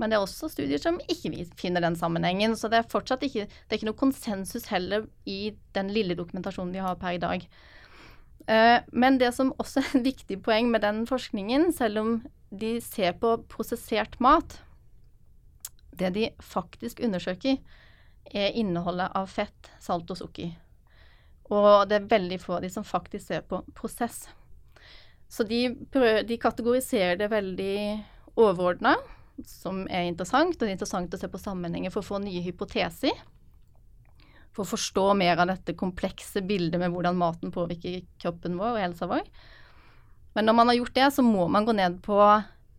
Men 0.00 0.11
det 0.11 0.16
er 0.16 0.25
også 0.25 0.49
studier 0.50 0.80
som 0.80 0.99
ikke 1.12 1.44
finner 1.61 1.85
den 1.85 1.99
sammenhengen. 1.99 2.56
Så 2.56 2.70
det 2.73 2.80
er 2.80 2.88
fortsatt 2.90 3.23
ikke, 3.26 3.44
det 3.47 3.75
er 3.75 3.78
ikke 3.78 3.90
noe 3.90 4.00
konsensus 4.00 4.70
heller 4.73 5.04
i 5.28 5.52
den 5.76 5.92
lille 5.92 6.16
dokumentasjonen 6.18 6.73
vi 6.75 6.82
har 6.82 6.97
per 6.99 7.18
i 7.18 7.23
dag. 7.23 7.44
Uh, 8.49 8.80
men 8.90 9.20
det 9.20 9.35
som 9.37 9.52
også 9.61 9.85
er 9.85 9.92
et 10.00 10.09
viktig 10.09 10.40
poeng 10.47 10.70
med 10.73 10.82
den 10.82 11.04
forskningen, 11.06 11.68
selv 11.76 12.02
om 12.02 12.16
de 12.50 12.78
ser 12.82 13.14
på 13.20 13.37
prosessert 13.52 14.16
mat, 14.25 14.59
det 16.00 16.14
de 16.16 16.30
faktisk 16.42 17.04
undersøker, 17.04 17.61
er 18.32 18.56
innholdet 18.58 19.10
av 19.16 19.30
fett, 19.30 19.70
salt 19.82 20.10
og 20.10 20.18
sukker. 20.18 20.52
Og 21.50 21.88
det 21.90 21.99
er 21.99 22.10
veldig 22.10 22.38
få 22.42 22.58
av 22.58 22.64
de 22.64 22.70
som 22.70 22.87
faktisk 22.87 23.26
ser 23.26 23.42
på 23.46 23.62
prosess. 23.75 24.28
Så 25.30 25.46
de, 25.46 25.64
prøver, 25.90 26.25
de 26.26 26.38
kategoriserer 26.42 27.18
det 27.18 27.30
veldig 27.30 27.75
overordna, 28.38 28.96
som 29.46 29.84
er 29.90 30.08
interessant. 30.08 30.56
Og 30.56 30.62
det 30.62 30.72
er 30.72 30.78
interessant 30.78 31.14
å 31.14 31.20
se 31.20 31.30
på 31.30 31.40
sammenhenger 31.42 31.94
for 31.94 32.02
å 32.02 32.08
få 32.08 32.20
nye 32.22 32.42
hypoteser. 32.44 33.14
For 34.50 34.64
å 34.64 34.70
forstå 34.72 35.06
mer 35.18 35.38
av 35.38 35.50
dette 35.52 35.76
komplekse 35.78 36.42
bildet 36.46 36.82
med 36.82 36.90
hvordan 36.94 37.18
maten 37.18 37.54
påvirker 37.54 38.02
kroppen 38.22 38.58
vår 38.58 38.76
og 38.76 38.82
helsa 38.84 39.10
vår. 39.10 39.26
Men 40.34 40.46
når 40.46 40.58
man 40.58 40.70
har 40.70 40.80
gjort 40.80 40.96
det, 40.99 41.10
så 41.14 41.22
må 41.26 41.46
man 41.50 41.66
gå 41.66 41.75
ned 41.78 42.00
på 42.06 42.18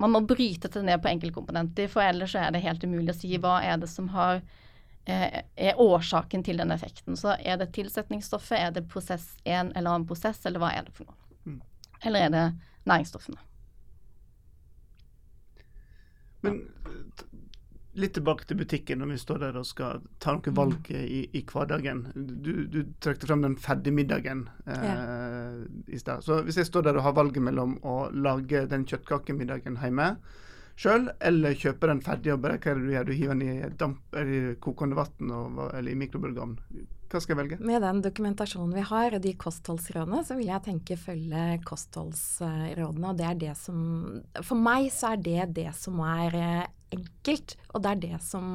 Man 0.01 0.15
må 0.15 0.23
bryte 0.25 0.65
det 0.73 0.81
ned 0.81 0.97
på 0.97 1.11
enkeltkomponenter, 1.11 1.85
for 1.85 2.01
ellers 2.01 2.33
er 2.33 2.47
det 2.49 2.63
helt 2.63 2.81
umulig 2.81 3.13
å 3.13 3.19
si 3.19 3.35
hva 3.37 3.59
er 3.61 3.75
det 3.77 3.85
som 3.85 4.07
har 4.09 4.39
er 5.05 5.79
årsaken 5.81 6.43
til 6.45 6.61
den 6.61 6.71
effekten. 6.71 7.17
Så 7.17 7.35
er 7.39 7.57
det 7.57 7.71
tilsetningsstoffet, 7.73 8.57
er 8.59 8.73
det 8.75 8.87
prosess 8.89 9.31
en 9.43 9.71
eller 9.73 9.95
annen 9.95 10.07
prosess, 10.07 10.43
eller 10.45 10.61
hva 10.61 10.73
er 10.77 10.85
det 10.85 10.93
for 10.95 11.09
noe? 11.09 11.17
Mm. 11.45 11.61
Eller 12.05 12.27
er 12.27 12.35
det 12.35 12.43
næringsstoffene? 12.89 13.41
Men 16.41 16.61
litt 17.99 18.13
tilbake 18.15 18.47
til 18.47 18.59
butikken 18.61 19.01
når 19.01 19.09
vi 19.11 19.17
står 19.19 19.41
der 19.41 19.57
og 19.59 19.67
skal 19.67 20.03
ta 20.23 20.35
noen 20.37 20.55
valg 20.55 20.87
mm. 20.87 21.01
i, 21.01 21.21
i 21.35 21.41
hverdagen. 21.47 22.05
Du, 22.15 22.51
du 22.71 22.79
trakk 23.03 23.25
fram 23.25 23.43
den 23.43 23.57
ferdigmiddagen 23.59 24.45
eh, 24.65 24.85
ja. 24.87 24.95
i 25.91 25.99
stad. 25.99 26.23
Så 26.25 26.41
hvis 26.47 26.61
jeg 26.61 26.69
står 26.69 26.87
der 26.87 26.99
og 26.99 27.05
har 27.09 27.17
valget 27.19 27.43
mellom 27.43 27.77
å 27.83 28.05
lage 28.15 28.63
den 28.71 28.87
kjøttkakemiddagen 28.87 29.81
hjemme, 29.81 30.13
sjøl, 30.81 31.11
eller 31.21 31.57
kjøper 31.57 31.93
den 31.93 32.01
ferdig 32.05 32.33
og 32.33 32.41
bare 32.45 32.57
hva 32.61 32.73
er 32.73 32.79
det 32.79 32.87
du 32.87 32.95
gjør? 32.95 33.05
Du 33.05 33.13
hiver 33.13 33.37
den 33.37 33.45
i 33.45 33.69
damp, 33.77 34.01
eller 34.17 34.57
kokende 34.63 34.97
vann 34.97 35.35
eller 35.69 35.91
i 35.91 35.99
mikrobølgeovn. 35.99 36.57
Hva 37.11 37.19
skal 37.19 37.35
jeg 37.35 37.41
velge? 37.41 37.57
Med 37.67 37.83
den 37.83 37.99
dokumentasjonen 38.05 38.75
vi 38.77 38.83
har, 38.87 39.15
og 39.17 39.23
de 39.23 39.33
kostholdsrådene, 39.39 40.21
så 40.23 40.37
vil 40.37 40.47
jeg 40.47 40.63
tenke 40.63 40.95
følge 40.99 41.57
kostholdsrådene. 41.67 43.09
Og 43.09 43.17
det 43.19 43.27
er 43.27 43.41
det 43.41 43.55
som 43.59 43.81
For 44.39 44.55
meg 44.55 44.87
så 44.95 45.13
er 45.13 45.25
det 45.25 45.49
det 45.59 45.67
som 45.75 45.99
er 46.07 46.37
eh, 46.39 46.69
enkelt, 46.95 47.57
og 47.73 47.83
det 47.83 47.91
er 47.91 48.01
det 48.05 48.21
som 48.23 48.45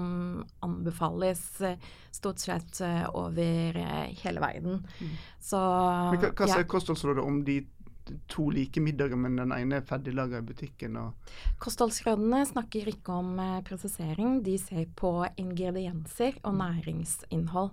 anbefales 0.64 1.44
eh, 1.68 1.76
stort 2.16 2.40
sett 2.40 2.80
eh, 2.84 3.04
over 3.12 3.76
hele 4.24 4.40
verden. 4.40 4.80
Mm. 4.96 5.14
Så 5.52 5.60
Men 5.60 6.22
Hva, 6.24 6.32
hva 6.32 6.48
sier 6.48 6.64
ja. 6.64 6.70
kostholdsrådet 6.72 7.28
om 7.28 7.42
de 7.44 7.60
to 8.32 8.50
like 8.54 8.80
middager, 8.82 9.18
men 9.18 9.38
den 9.38 9.54
ene 9.56 9.80
er 9.80 9.86
ferdiglaga 9.86 10.42
i 10.42 10.46
butikken. 10.46 10.98
Kostholdsrådene 11.62 12.44
snakker 12.48 12.90
ikke 12.92 13.18
om 13.22 13.34
presisering, 13.66 13.96
prosessering, 13.96 14.42
de 14.42 14.58
ser 14.58 14.86
på 14.96 15.26
ingredienser 15.36 16.38
og 16.44 16.56
næringsinnhold. 16.56 17.70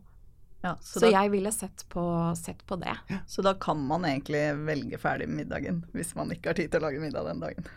Ja, 0.63 0.77
så, 0.79 0.99
så 0.99 1.05
da, 1.05 1.11
jeg 1.11 1.31
ville 1.33 1.51
sett 1.51 1.83
på, 1.91 2.03
sett 2.39 2.63
på 2.65 2.77
det. 2.79 2.93
Ja. 3.09 3.17
Så 3.27 3.43
da 3.43 3.53
kan 3.53 3.81
man 3.83 4.05
egentlig 4.05 4.43
velge 4.63 4.97
ferdig 4.97 5.27
middagen 5.27 5.83
hvis 5.91 6.13
man 6.15 6.31
ikke 6.31 6.53
har 6.53 6.59
tid 6.59 6.71
til 6.71 6.79
å 6.79 6.87
lage 6.87 7.01
middag 7.03 7.27
den 7.27 7.43
dagen? 7.43 7.67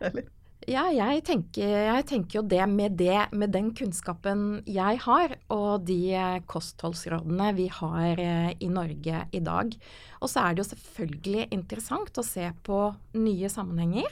Eller? 0.00 0.26
Ja, 0.64 0.84
jeg 0.88 1.20
tenker, 1.26 1.68
jeg 1.68 2.04
tenker, 2.08 2.38
jo 2.38 2.42
det 2.48 2.62
med, 2.70 2.94
det 2.96 3.26
med 3.36 3.52
den 3.52 3.68
kunnskapen 3.76 4.62
jeg 4.70 5.00
har, 5.04 5.34
og 5.52 5.84
de 5.84 6.14
kostholdsrådene 6.48 7.50
vi 7.58 7.66
har 7.68 8.22
eh, 8.22 8.52
i 8.64 8.70
Norge 8.72 9.24
i 9.34 9.42
dag. 9.44 9.74
Og 10.22 10.32
så 10.32 10.40
er 10.40 10.54
det 10.54 10.64
jo 10.64 10.70
selvfølgelig 10.70 11.50
interessant 11.52 12.16
å 12.16 12.24
se 12.24 12.48
på 12.64 12.80
nye 13.18 13.50
sammenhenger. 13.52 14.08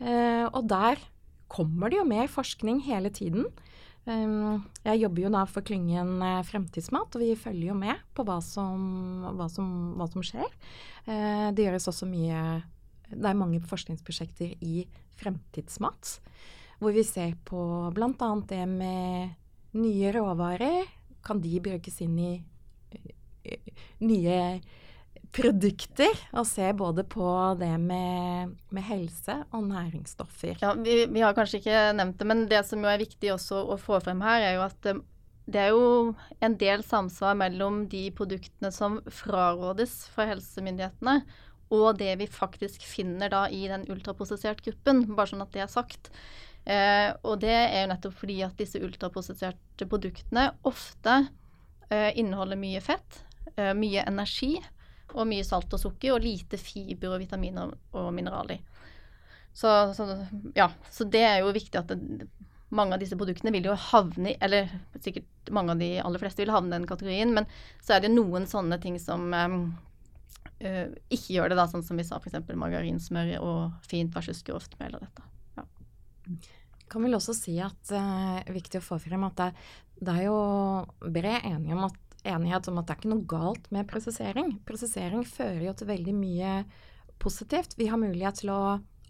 Eh, 0.00 0.46
og 0.46 0.64
der 0.72 1.04
kommer 1.52 1.92
det 1.92 2.00
jo 2.00 2.08
mer 2.08 2.32
forskning 2.32 2.80
hele 2.88 3.12
tiden. 3.12 3.50
Um, 4.04 4.66
jeg 4.84 5.00
jobber 5.00 5.22
jo 5.22 5.30
da 5.32 5.46
for 5.48 5.64
klyngen 5.64 6.16
eh, 6.24 6.42
Fremtidsmat, 6.48 7.12
og 7.12 7.24
vi 7.24 7.36
følger 7.40 7.74
jo 7.74 7.76
med 7.76 8.00
på 8.16 8.24
hva 8.24 8.40
som, 8.44 9.28
hva 9.36 9.52
som, 9.52 9.68
hva 10.00 10.08
som 10.12 10.24
skjer. 10.24 10.48
det 11.04 11.64
gjøres 11.64 11.88
også 11.88 12.08
mye 12.08 12.40
Det 13.10 13.28
er 13.28 13.36
mange 13.36 13.60
forskningsprosjekter 13.64 14.56
i 14.64 14.86
fremtidsmat. 15.20 16.18
Hvor 16.80 16.94
vi 16.94 17.04
ser 17.06 17.34
på 17.46 17.60
bl.a. 17.94 18.30
det 18.48 18.64
med 18.68 19.34
nye 19.78 20.12
råvarer. 20.14 20.84
Kan 21.24 21.40
de 21.40 21.60
brukes 21.64 22.00
inn 22.04 22.18
i 22.20 22.32
uh, 22.38 23.70
nye 24.04 24.38
produkter? 25.34 26.20
Og 26.36 26.46
se 26.48 26.68
både 26.76 27.06
på 27.08 27.28
det 27.60 27.72
med, 27.82 28.54
med 28.74 28.86
helse 28.90 29.40
og 29.50 29.66
næringsstoffer. 29.70 30.60
Ja, 30.62 30.74
vi, 30.78 31.04
vi, 31.10 31.24
har 31.24 31.34
kanskje 31.36 31.62
ikke 31.62 31.88
nevnt 31.96 32.20
det, 32.20 32.28
men 32.30 32.46
det 32.50 32.62
som 32.68 32.84
er 32.86 33.02
viktig 33.02 33.32
også 33.34 33.64
å 33.74 33.80
få 33.80 34.02
frem 34.04 34.22
her, 34.24 34.50
er 34.50 34.56
jo 34.58 34.66
at 34.68 34.92
um, 34.92 35.02
det 35.44 35.60
er 35.60 35.74
jo 35.74 36.14
en 36.40 36.54
del 36.60 36.84
samsvar 36.86 37.34
mellom 37.36 37.82
de 37.92 38.06
produktene 38.16 38.70
som 38.72 39.00
frarådes 39.12 40.06
fra 40.14 40.24
helsemyndighetene, 40.30 41.18
og 41.74 41.98
det 42.00 42.12
vi 42.20 42.30
faktisk 42.30 42.84
finner 42.86 43.32
da 43.32 43.44
i 43.52 43.64
den 43.70 43.86
ultraprosessert 43.90 44.62
gruppen, 44.64 45.04
bare 45.14 45.32
sånn 45.32 45.44
at 45.44 45.52
det 45.54 45.64
er 45.64 45.72
sagt. 45.72 46.10
Eh, 46.64 47.10
og 47.26 47.40
det 47.42 47.52
er 47.54 47.82
jo 47.82 47.90
nettopp 47.90 48.14
fordi 48.22 48.38
at 48.46 48.56
disse 48.60 48.80
ultraprosesserte 48.80 49.88
produktene 49.90 50.48
ofte 50.64 51.18
eh, 51.90 52.10
inneholder 52.20 52.60
mye 52.60 52.80
fett, 52.84 53.20
eh, 53.56 53.74
mye 53.76 54.06
energi 54.08 54.54
og 55.14 55.28
mye 55.30 55.44
salt 55.46 55.74
og 55.76 55.82
sukker, 55.82 56.14
og 56.14 56.24
lite 56.24 56.58
fiber 56.58 57.14
og 57.14 57.20
vitaminer 57.22 57.74
og 57.94 58.08
mineraler. 58.16 58.62
Så, 59.54 59.70
så, 59.94 60.08
ja, 60.56 60.70
så 60.90 61.06
det 61.06 61.22
er 61.22 61.42
jo 61.44 61.52
viktig 61.54 61.78
at 61.78 61.92
det, 61.92 62.26
mange 62.74 62.96
av 62.96 63.02
disse 63.02 63.16
produktene 63.18 63.52
vil 63.54 63.68
jo 63.68 63.76
havne 63.78 64.32
i 64.32 64.38
Eller 64.42 64.72
sikkert 64.98 65.52
mange 65.54 65.74
av 65.74 65.78
de 65.78 65.90
aller 66.02 66.18
fleste 66.18 66.42
vil 66.42 66.50
havne 66.50 66.72
i 66.72 66.78
den 66.80 66.88
kategorien, 66.90 67.34
men 67.36 67.46
så 67.84 67.94
er 67.94 68.04
det 68.04 68.14
noen 68.14 68.48
sånne 68.50 68.80
ting 68.82 68.96
som 68.98 69.28
um, 69.30 69.60
uh, 70.62 70.90
ikke 71.12 71.36
gjør 71.36 71.52
det, 71.52 71.58
da, 71.60 71.66
sånn 71.70 71.84
som 71.86 71.98
vi 71.98 72.06
sa 72.06 72.20
f.eks. 72.20 72.38
margarinsmør 72.54 73.34
og 73.40 73.88
fint 73.88 74.14
versus 74.14 74.44
grovt 74.46 74.76
mel 74.80 74.96
og 74.98 75.04
dette. 75.06 75.26
Ja. 75.58 75.66
Kan 76.92 77.06
vel 77.06 77.18
også 77.18 77.34
si 77.36 77.56
at 77.62 77.78
det 77.90 78.00
uh, 78.00 78.40
er 78.44 78.56
viktig 78.56 78.80
å 78.80 78.86
få 78.86 79.00
frem 79.02 79.26
at 79.28 79.38
det, 79.40 79.50
det 80.04 80.16
er 80.16 80.26
jo 80.28 80.38
bred 81.04 81.44
enighet 81.44 81.78
om, 81.78 81.86
at, 81.90 82.18
enighet 82.36 82.70
om 82.70 82.80
at 82.80 82.88
det 82.88 82.96
er 82.96 83.02
ikke 83.02 83.14
noe 83.14 83.28
galt 83.34 83.70
med 83.74 83.90
presisering. 83.90 84.56
Presisering 84.68 85.26
fører 85.28 85.68
jo 85.68 85.76
til 85.78 85.90
veldig 85.90 86.16
mye 86.16 86.56
positivt. 87.22 87.78
Vi 87.78 87.88
har 87.90 88.00
mulighet 88.00 88.42
til 88.42 88.52
å 88.54 88.64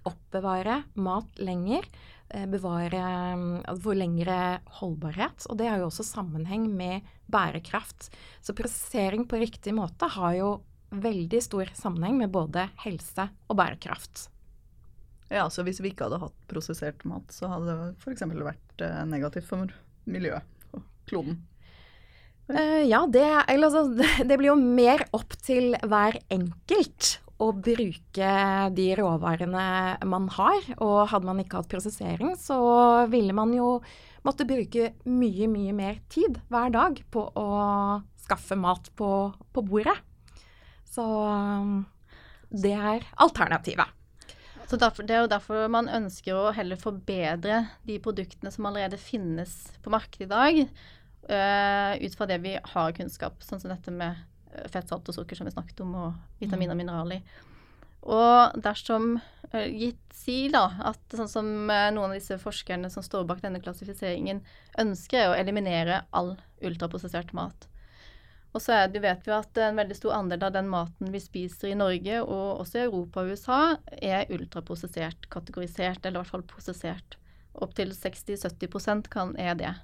oppbevare 0.05 0.83
mat 1.01 1.41
lenger. 1.41 1.87
Eh, 2.35 2.47
bevare 2.51 3.05
for 3.83 3.97
lengre 3.97 4.59
holdbarhet. 4.81 5.47
Og 5.51 5.59
det 5.61 5.69
har 5.69 5.81
jo 5.81 5.91
også 5.91 6.07
sammenheng 6.07 6.67
med 6.73 7.05
bærekraft. 7.31 8.09
Så 8.43 8.57
prosessering 8.57 9.27
på 9.29 9.41
riktig 9.43 9.75
måte 9.77 10.09
har 10.17 10.35
jo 10.39 10.51
veldig 11.03 11.41
stor 11.45 11.71
sammenheng 11.77 12.21
med 12.23 12.33
både 12.35 12.69
helse 12.85 13.29
og 13.49 13.59
bærekraft. 13.61 14.29
Ja, 15.33 15.49
så 15.51 15.65
hvis 15.67 15.81
vi 15.83 15.91
ikke 15.93 16.07
hadde 16.07 16.21
hatt 16.23 16.37
prosessert 16.51 17.03
mat, 17.09 17.33
så 17.33 17.49
hadde 17.51 17.73
det 17.73 17.89
f.eks. 18.05 18.25
vært 18.29 18.85
eh, 18.85 19.03
negativt 19.09 19.49
for 19.49 19.73
miljøet 20.11 20.45
og 20.77 20.85
kloden? 21.09 21.41
Uh, 22.45 22.85
ja, 22.85 23.01
det, 23.09 23.25
altså, 23.49 23.87
det, 24.29 24.37
blir 24.37 24.53
jo 24.53 24.59
mer 24.61 25.07
opp 25.17 25.33
til 25.43 25.73
hver 25.81 26.21
enkelt 26.35 27.15
å 27.41 27.51
bruke 27.57 28.33
de 28.77 28.89
råvarene 29.01 29.69
man 30.07 30.29
har. 30.37 30.73
Og 30.77 31.07
hadde 31.11 31.29
man 31.31 31.41
ikke 31.43 31.63
hatt 31.63 31.73
prosessering, 31.73 32.35
så 32.39 32.59
ville 33.11 33.35
man 33.37 33.55
jo 33.57 33.79
måtte 34.25 34.47
bruke 34.49 34.93
mye, 35.09 35.49
mye 35.51 35.75
mer 35.77 35.99
tid 36.13 36.39
hver 36.53 36.71
dag 36.73 37.01
på 37.13 37.27
å 37.37 37.49
skaffe 38.25 38.57
mat 38.57 38.93
på, 38.97 39.09
på 39.53 39.65
bordet. 39.65 39.97
Så 40.95 41.05
um, 41.05 41.83
det 42.55 42.75
er 42.75 43.07
alternativet. 43.19 43.91
Så 44.67 44.79
derfor, 44.81 45.03
Det 45.03 45.15
er 45.15 45.25
jo 45.25 45.31
derfor 45.31 45.69
man 45.69 45.91
ønsker 45.93 46.37
å 46.37 46.53
heller 46.55 46.81
forbedre 46.81 47.65
de 47.87 47.99
produktene 48.03 48.53
som 48.55 48.67
allerede 48.67 49.01
finnes 49.01 49.53
på 49.85 49.93
markedet 49.93 50.25
i 50.25 50.31
dag, 50.31 50.61
uh, 51.29 51.93
ut 52.01 52.17
fra 52.17 52.29
det 52.31 52.39
vi 52.45 52.55
har 52.57 52.95
kunnskap, 52.97 53.43
sånn 53.45 53.61
som 53.61 53.73
dette 53.73 53.93
med 53.93 54.17
øh, 54.55 54.69
fett, 54.73 54.89
salt 54.89 55.11
og 55.11 55.19
sukker 55.19 55.37
som 55.37 55.49
vi 55.49 55.55
snakket 55.55 55.85
om, 55.85 55.93
og 55.99 56.41
vitaminer 56.41 56.73
og 56.73 56.79
mm. 56.79 56.83
mineraler. 56.85 57.45
Og 58.05 58.57
dersom 58.65 59.19
uh, 59.19 59.69
gitt 59.69 60.17
si 60.17 60.39
da, 60.53 60.65
at 60.93 61.19
sånn 61.21 61.31
som 61.31 61.53
uh, 61.69 61.91
noen 61.93 62.15
av 62.15 62.17
disse 62.17 62.41
forskerne 62.41 62.91
som 62.93 63.05
står 63.05 63.29
bak 63.29 63.45
denne 63.45 63.63
klassifiseringen, 63.65 64.43
ønsker 64.81 65.29
å 65.29 65.37
eliminere 65.37 66.03
all 66.17 66.35
ultraprosessert 66.65 67.37
mat, 67.37 67.69
og 68.55 68.63
så 68.63 68.77
er 68.77 68.93
vet 69.03 69.25
vi 69.27 69.33
at 69.35 69.59
en 69.59 69.81
veldig 69.81 69.97
stor 69.99 70.15
andel 70.15 70.45
av 70.47 70.53
den 70.55 70.69
maten 70.71 71.11
vi 71.11 71.21
spiser 71.23 71.73
i 71.73 71.79
Norge, 71.79 72.21
og 72.23 72.61
også 72.63 72.79
i 72.79 72.85
Europa 72.87 73.25
og 73.25 73.35
USA, 73.35 73.61
er 73.99 74.31
ultraprosessert 74.31 75.27
kategorisert, 75.35 76.05
eller 76.05 76.21
i 76.21 76.23
hvert 76.23 76.35
fall 76.37 76.47
prosessert. 76.47 77.19
opptil 77.55 77.93
60-70% 77.95 79.11
kan 79.11 79.37
er 79.39 79.55
det. 79.55 79.75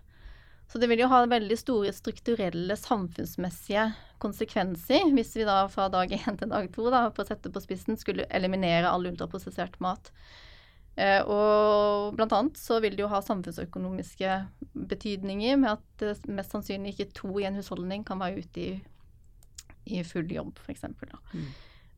Så 0.71 0.79
det 0.79 0.87
vil 0.91 1.03
jo 1.03 1.11
ha 1.11 1.25
veldig 1.27 1.57
store 1.59 1.93
strukturelle 1.95 2.77
samfunnsmessige 2.79 3.89
konsekvenser 4.23 5.09
hvis 5.15 5.33
vi 5.39 5.47
da 5.47 5.65
fra 5.71 5.89
dag 5.91 6.13
én 6.15 6.39
til 6.39 6.51
dag 6.51 6.69
to 6.75 6.91
da, 6.91 7.09
på 7.11 7.23
å 7.25 7.27
sette 7.27 7.51
på 7.51 7.63
spissen 7.63 7.99
skulle 7.99 8.29
eliminere 8.31 8.91
all 8.91 9.07
ultraprosessert 9.11 9.81
mat. 9.83 10.13
Eh, 11.01 11.23
og 11.25 12.17
blant 12.19 12.35
annet 12.37 12.61
så 12.61 12.77
vil 12.83 12.97
det 12.97 13.05
jo 13.05 13.11
ha 13.13 13.23
samfunnsøkonomiske 13.25 14.35
betydninger 14.91 15.57
med 15.63 15.79
at 15.79 16.05
eh, 16.05 16.27
mest 16.29 16.53
sannsynlig 16.53 16.93
ikke 16.93 17.13
to 17.17 17.33
i 17.41 17.47
en 17.49 17.57
husholdning 17.57 18.05
kan 18.07 18.21
være 18.21 18.43
ute 18.45 18.65
i, 18.65 18.73
i 19.97 20.03
full 20.05 20.29
jobb, 20.29 20.61
f.eks. 20.61 20.85
Mm. 21.33 21.47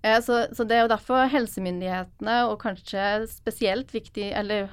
Eh, 0.06 0.20
så, 0.22 0.44
så 0.54 0.66
det 0.68 0.78
er 0.78 0.84
jo 0.84 0.92
derfor 0.94 1.26
helsemyndighetene, 1.32 2.38
og 2.50 2.60
kanskje 2.62 3.26
spesielt 3.32 3.90
viktig, 3.94 4.30
eller 4.38 4.70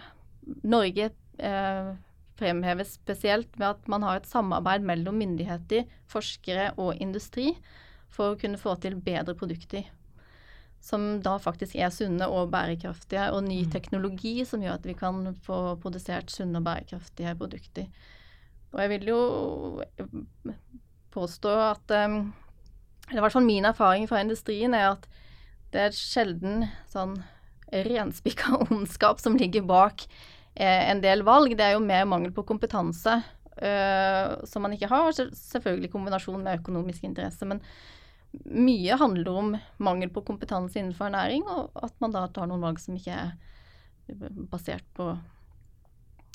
Norge 0.61 1.09
eh, 1.09 1.91
fremheves 2.39 2.95
spesielt 2.99 3.57
med 3.57 3.71
at 3.73 3.89
man 3.91 4.05
har 4.05 4.19
et 4.19 4.29
samarbeid 4.29 4.85
mellom 4.85 5.17
myndigheter, 5.21 5.89
forskere 6.09 6.73
og 6.77 7.01
industri 7.01 7.55
for 8.13 8.33
å 8.33 8.39
kunne 8.41 8.61
få 8.61 8.77
til 8.81 8.97
bedre 9.01 9.35
produkter 9.37 9.89
som 10.81 11.19
da 11.23 11.35
faktisk 11.41 11.75
er 11.75 11.91
sunne 11.93 12.27
og 12.31 12.51
bærekraftige, 12.53 13.29
og 13.35 13.43
ny 13.45 13.63
mm. 13.65 13.71
teknologi 13.73 14.37
som 14.47 14.63
gjør 14.63 14.79
at 14.79 14.87
vi 14.87 14.95
kan 14.97 15.33
få 15.45 15.75
produsert 15.83 16.31
sunne 16.31 16.61
og 16.61 16.67
bærekraftige 16.67 17.35
produkter. 17.39 17.89
Og 18.71 18.81
jeg 18.83 18.91
vil 18.93 19.09
jo 19.09 19.21
påstå 21.11 21.55
at 21.71 21.95
um, 22.05 22.33
Eller 23.09 23.23
i 23.23 23.25
hvert 23.25 23.33
fall 23.33 23.45
min 23.45 23.65
erfaring 23.65 24.05
fra 24.05 24.21
industrien 24.21 24.73
er 24.77 24.91
at 24.91 25.07
det 25.73 25.81
er 25.81 25.95
sjelden 25.97 26.67
sånn 26.89 27.15
renspikka 27.73 28.59
ondskap 28.69 29.21
som 29.21 29.37
ligger 29.37 29.65
bak 29.65 30.05
eh, 30.53 30.89
en 30.91 31.01
del 31.01 31.23
valg. 31.25 31.55
Det 31.57 31.65
er 31.65 31.73
jo 31.73 31.81
mer 31.81 32.05
mangel 32.09 32.33
på 32.33 32.45
kompetanse 32.45 33.15
uh, 33.63 34.45
som 34.45 34.65
man 34.65 34.73
ikke 34.75 34.89
har, 34.91 35.11
selvfølgelig 35.13 35.89
i 35.89 35.93
kombinasjon 35.93 36.43
med 36.45 36.61
økonomisk 36.61 37.05
interesse. 37.09 37.45
men 37.45 37.61
mye 38.31 38.97
handler 38.99 39.29
om 39.29 39.57
mangel 39.77 40.09
på 40.13 40.23
kompetanse 40.27 40.79
innenfor 40.79 41.09
ernæring, 41.09 41.45
og 41.49 41.71
at 41.83 41.95
man 42.03 42.13
da 42.13 42.27
tar 42.33 42.49
noen 42.49 42.63
valg 42.67 42.81
som 42.81 42.97
ikke 42.97 43.15
er 43.15 44.39
basert 44.51 44.85
på 44.97 45.11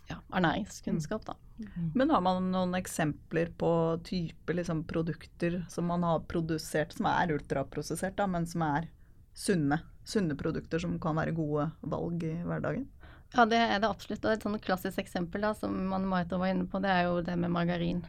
ja, 0.08 0.18
ernæringskunnskap, 0.34 1.24
da. 1.26 1.36
Mm. 1.58 1.92
Men 1.94 2.10
har 2.10 2.20
man 2.20 2.50
noen 2.52 2.74
eksempler 2.74 3.52
på 3.58 3.70
type 4.04 4.56
liksom, 4.56 4.84
produkter 4.90 5.62
som 5.70 5.86
man 5.90 6.02
har 6.06 6.24
produsert, 6.30 6.92
som 6.96 7.08
er 7.10 7.34
ultraprosessert, 7.36 8.16
da, 8.18 8.26
men 8.30 8.46
som 8.46 8.66
er 8.66 8.90
sunne? 9.34 9.80
Sunne 10.04 10.36
produkter 10.36 10.82
som 10.82 10.98
kan 11.00 11.16
være 11.16 11.34
gode 11.36 11.70
valg 11.80 12.26
i 12.26 12.34
hverdagen? 12.44 12.88
Ja, 13.34 13.46
det 13.50 13.58
er 13.58 13.80
det 13.82 13.88
absolutt. 13.88 14.24
Og 14.26 14.34
et 14.34 14.44
sånn 14.44 14.60
klassisk 14.62 15.00
eksempel 15.02 15.42
da, 15.46 15.54
som 15.58 15.74
man 15.90 16.06
Maito 16.06 16.38
var 16.38 16.52
inne 16.52 16.68
på, 16.70 16.82
det 16.82 16.92
er 16.92 17.08
jo 17.08 17.22
det 17.24 17.34
med 17.40 17.54
margarin. 17.54 18.04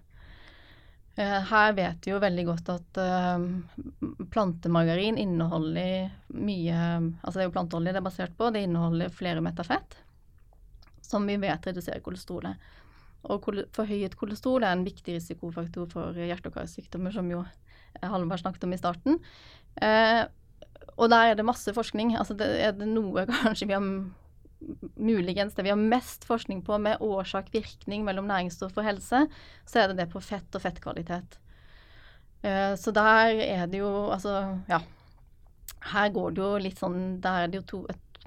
Eh, 1.15 1.41
her 1.49 1.73
vet 1.73 2.03
vi 2.03 2.11
jo 2.11 2.19
veldig 2.19 2.43
godt 2.49 2.69
at 2.73 2.97
uh, 2.99 3.43
plantemargarin 4.33 5.15
inneholder 5.21 6.09
mye 6.35 6.75
Altså 6.75 7.37
det 7.37 7.43
er 7.45 7.47
jo 7.47 7.53
planteolje 7.55 7.93
det 7.95 8.01
er 8.01 8.07
basert 8.09 8.33
på, 8.35 8.49
det 8.51 8.65
inneholder 8.67 9.13
flere 9.15 9.43
meter 9.43 9.67
fett, 9.67 9.95
som 11.05 11.23
vi 11.27 11.37
vet 11.39 11.69
reduserer 11.69 12.03
kolesterolet. 12.03 12.59
Og 13.31 13.47
forhøyet 13.73 14.17
kolesterol 14.19 14.65
er 14.67 14.75
en 14.75 14.83
viktig 14.85 15.15
risikofaktor 15.15 15.87
for 15.89 16.19
hjerte- 16.19 16.51
og 16.51 16.59
karsykdommer, 16.59 17.15
som 17.15 17.31
jo 17.31 17.45
Halvard 18.03 18.43
snakket 18.43 18.67
om 18.67 18.75
i 18.75 18.81
starten. 18.81 19.21
Uh, 19.79 20.27
og 20.99 21.09
der 21.11 21.31
er 21.31 21.39
det 21.39 21.47
masse 21.47 21.71
forskning. 21.73 22.13
Altså 22.19 22.35
er 22.43 22.75
det 22.75 22.91
noe 22.91 23.23
kanskje 23.31 23.71
vi 23.71 23.77
har 23.77 23.87
muligens 24.95 25.55
det 25.55 25.65
vi 25.65 25.71
har 25.73 25.79
mest 25.79 26.25
forskning 26.27 26.61
på 26.65 26.77
med 26.81 27.01
årsak-virkning 27.03 28.05
mellom 28.07 28.27
næringsstoff 28.29 28.77
og 28.77 28.87
helse, 28.87 29.25
så 29.65 29.81
er 29.81 29.91
det 29.91 29.99
det 30.01 30.09
på 30.13 30.21
fett 30.23 30.57
og 30.57 30.63
fettkvalitet. 30.63 31.39
Uh, 32.45 32.73
så 32.77 32.93
der 32.95 33.41
er 33.45 33.65
det 33.67 33.81
jo 33.81 33.91
altså 34.13 34.59
ja. 34.69 34.81
Her 35.85 36.09
går 36.13 36.33
det 36.33 36.41
jo 36.41 36.51
litt 36.61 36.79
sånn 36.81 37.19
Der 37.21 37.43
er 37.43 37.49
det 37.49 37.59
jo 37.59 37.65
to, 37.69 37.79
et 37.89 38.21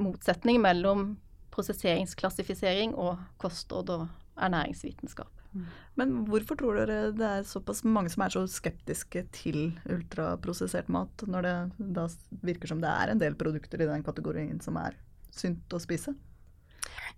motsetning 0.00 0.58
mellom 0.62 1.12
prosesseringsklassifisering 1.54 2.94
og 2.98 3.18
kostråd 3.42 3.92
og 3.94 4.08
ernæringsvitenskap. 4.40 5.30
Mm. 5.52 5.66
Men 5.98 6.12
hvorfor 6.28 6.58
tror 6.58 6.78
dere 6.78 6.98
det 7.16 7.26
er 7.26 7.46
såpass 7.46 7.82
mange 7.84 8.12
som 8.12 8.22
er 8.24 8.34
så 8.34 8.44
skeptiske 8.48 9.24
til 9.34 9.60
ultraprosessert 9.90 10.90
mat, 10.92 11.24
når 11.26 11.46
det 11.46 11.54
da 11.98 12.06
virker 12.46 12.70
som 12.70 12.82
det 12.82 12.90
er 12.90 13.12
en 13.12 13.22
del 13.22 13.36
produkter 13.38 13.82
i 13.82 13.88
den 13.90 14.04
kategorien 14.06 14.60
som 14.62 14.78
er 14.80 14.96
sunt 15.34 15.76
å 15.76 15.80
spise? 15.82 16.14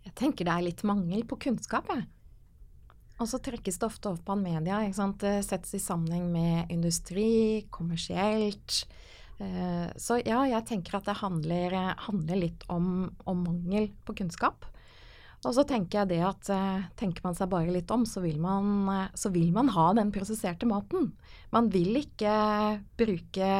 Jeg 0.03 0.17
tenker 0.19 0.49
det 0.49 0.55
er 0.55 0.67
litt 0.67 0.83
mangel 0.87 1.25
på 1.29 1.39
kunnskap, 1.47 1.91
jeg. 1.93 2.09
Og 3.23 3.29
så 3.31 3.39
trekkes 3.45 3.79
det 3.79 3.87
ofte 3.87 4.11
opp 4.11 4.31
av 4.33 4.41
media. 4.41 4.81
ikke 4.83 4.99
sant? 4.99 5.21
Det 5.23 5.45
settes 5.47 5.77
i 5.79 5.83
sammenheng 5.83 6.27
med 6.33 6.73
industri, 6.75 7.65
kommersielt. 7.71 8.83
Eh, 9.43 9.89
så 10.01 10.19
ja, 10.23 10.43
jeg 10.49 10.67
tenker 10.69 10.99
at 10.99 11.09
det 11.09 11.21
handler, 11.21 11.77
handler 12.09 12.41
litt 12.41 12.67
om, 12.73 13.11
om, 13.25 13.45
mangel 13.47 13.91
på 14.07 14.17
kunnskap. 14.23 14.67
Og 15.43 15.57
så 15.57 15.65
tenker 15.67 16.03
jeg 16.03 16.13
det 16.15 16.21
at 16.27 16.51
eh, 16.55 16.89
tenker 16.99 17.25
man 17.27 17.39
seg 17.39 17.51
bare 17.53 17.75
litt 17.75 17.91
om, 17.95 18.07
så 18.07 18.23
vil, 18.25 18.39
man, 18.43 18.89
eh, 18.91 19.09
så 19.19 19.33
vil 19.35 19.51
man 19.55 19.71
ha 19.75 19.89
den 19.99 20.13
prosesserte 20.15 20.69
maten. 20.71 21.13
Man 21.55 21.71
vil 21.75 21.99
ikke 22.03 22.35
bruke 22.99 23.53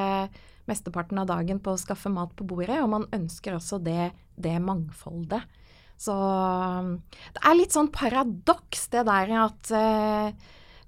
mesteparten 0.71 1.19
av 1.19 1.31
dagen 1.31 1.59
på 1.63 1.75
å 1.75 1.81
skaffe 1.81 2.11
mat 2.13 2.35
på 2.39 2.47
bordet, 2.47 2.79
og 2.83 2.93
man 2.93 3.09
ønsker 3.15 3.59
også 3.59 3.81
det, 3.83 4.13
det 4.37 4.57
mangfoldet. 4.63 5.45
Så 6.01 6.15
det 7.35 7.43
er 7.47 7.59
litt 7.59 7.75
sånn 7.75 7.93
paradoks, 7.95 8.89
det 8.91 9.05
der 9.07 9.33
at 9.45 9.71
uh, 9.77 10.33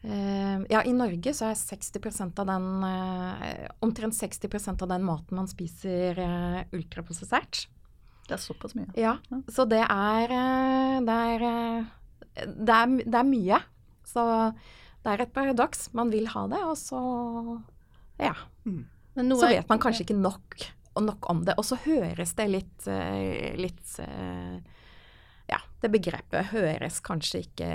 uh, 0.06 0.64
Ja, 0.72 0.80
i 0.82 0.94
Norge 0.96 1.34
så 1.36 1.52
er 1.52 1.60
60% 1.60 2.40
av 2.42 2.48
den 2.50 2.66
uh, 2.82 3.68
Omtrent 3.84 4.16
60% 4.18 4.82
av 4.82 4.90
den 4.90 5.06
maten 5.06 5.38
man 5.38 5.50
spiser, 5.50 6.18
ultraprosessert. 6.74 7.68
Det 8.24 8.34
er 8.34 8.42
såpass 8.42 8.74
mye. 8.74 8.88
Ja. 8.98 9.18
Så 9.52 9.68
det 9.68 9.84
er 9.84 10.32
det 11.04 11.18
er, 11.28 11.44
det 12.48 12.74
er, 12.80 12.96
det 13.04 13.20
er 13.20 13.28
mye. 13.28 13.60
Så 14.08 14.24
det 15.04 15.12
er 15.12 15.22
et 15.26 15.34
paradoks. 15.36 15.90
Man 15.92 16.10
vil 16.10 16.26
ha 16.32 16.48
det, 16.50 16.64
og 16.64 16.76
så 16.80 17.04
Ja. 18.18 18.34
Mm 18.64 18.86
så 19.14 19.48
vet 19.48 19.68
man 19.70 19.82
kanskje 19.82 20.06
ikke 20.06 20.18
nok, 20.18 20.56
nok 21.02 21.28
om 21.30 21.42
det. 21.44 21.56
Og 21.58 21.66
så 21.66 21.78
høres 21.84 22.34
det 22.38 22.48
litt, 22.50 22.88
eh, 22.90 23.54
litt 23.58 23.98
eh, 24.02 24.58
Ja, 25.50 25.60
det 25.82 25.90
begrepet 25.92 26.52
høres 26.54 27.00
kanskje 27.04 27.44
ikke 27.44 27.70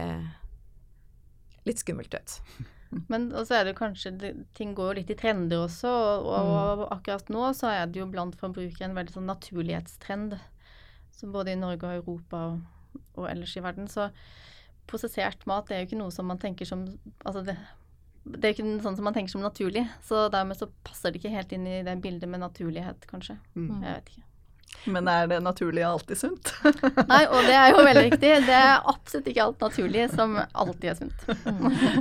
litt 1.68 1.82
skummelt 1.84 2.16
ut. 2.16 2.40
Men 3.12 3.30
så 3.46 3.60
er 3.60 3.68
det 3.68 3.76
kanskje 3.78 4.34
Ting 4.58 4.72
går 4.78 4.88
jo 4.88 4.98
litt 4.98 5.12
i 5.14 5.18
trender 5.20 5.68
også, 5.68 5.90
og, 5.90 6.30
og, 6.34 6.80
mm. 6.80 6.86
akkurat 6.96 7.30
nå 7.30 7.44
så 7.58 7.74
er 7.76 7.86
det 7.86 8.02
jo 8.02 8.10
blant 8.10 8.38
forbrukere 8.40 8.90
en 8.90 8.98
veldig 8.98 9.14
sånn 9.18 9.30
naturlighetstrend. 9.30 10.40
Så 11.14 11.30
både 11.30 11.54
i 11.54 11.60
Norge 11.60 11.86
og 11.86 12.00
Europa 12.00 12.46
og, 12.54 13.02
og 13.20 13.28
ellers 13.30 13.58
i 13.60 13.64
verden. 13.64 13.92
Så 13.92 14.08
prosessert 14.90 15.46
mat 15.50 15.70
er 15.70 15.84
jo 15.84 15.90
ikke 15.90 16.00
noe 16.00 16.14
som 16.14 16.26
man 16.32 16.40
tenker 16.42 16.66
som 16.66 16.88
Altså 17.28 17.44
det, 17.46 17.60
det 18.30 18.46
er 18.46 18.56
ikke 18.56 18.80
sånn 18.84 18.98
som 18.98 19.08
man 19.08 19.16
tenker 19.16 19.34
som 19.34 19.44
naturlig. 19.44 19.86
Så 20.06 20.28
dermed 20.34 20.60
så 20.60 20.70
passer 20.86 21.12
det 21.12 21.22
ikke 21.22 21.34
helt 21.34 21.54
inn 21.56 21.68
i 21.68 21.82
det 21.86 22.00
bildet 22.04 22.30
med 22.30 22.44
naturlighet, 22.44 23.08
kanskje. 23.10 23.40
Mm. 23.58 23.80
Jeg 23.82 23.94
vet 24.00 24.12
ikke. 24.14 24.26
Men 24.88 25.08
er 25.12 25.28
det 25.28 25.40
naturlige 25.44 25.88
alltid 25.88 26.18
sunt? 26.18 26.52
Nei, 27.12 27.24
og 27.28 27.48
det 27.48 27.56
er 27.58 27.72
jo 27.74 27.82
veldig 27.84 28.04
riktig. 28.06 28.32
Det 28.48 28.56
er 28.56 28.84
absolutt 28.94 29.30
ikke 29.32 29.46
alt 29.48 29.66
naturlig 29.66 30.06
som 30.14 30.38
alltid 30.40 30.92
er 30.92 31.00
sunt. 31.00 31.26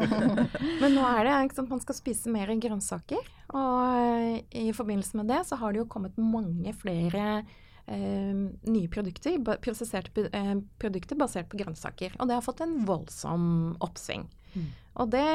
Men 0.82 0.94
nå 0.94 1.06
er 1.08 1.24
det 1.26 1.38
ikke 1.48 1.58
sant, 1.58 1.72
man 1.72 1.82
skal 1.82 1.98
spise 1.98 2.32
mer 2.32 2.52
grønnsaker. 2.60 3.32
Og 3.58 4.44
i 4.52 4.68
forbindelse 4.76 5.18
med 5.18 5.32
det 5.32 5.42
så 5.48 5.58
har 5.58 5.74
det 5.74 5.82
jo 5.82 5.88
kommet 5.90 6.20
mange 6.20 6.74
flere 6.78 7.40
eh, 7.88 8.34
nye 8.68 8.92
produkter, 8.92 9.40
prosesserte 9.64 10.28
eh, 10.28 10.54
produkter 10.78 11.18
basert 11.18 11.50
på 11.50 11.60
grønnsaker. 11.64 12.14
Og 12.18 12.30
det 12.30 12.38
har 12.38 12.46
fått 12.46 12.62
en 12.64 12.78
voldsom 12.88 13.48
oppsving. 13.84 14.28
Mm. 14.54 14.68
Og 14.98 15.10
det 15.12 15.26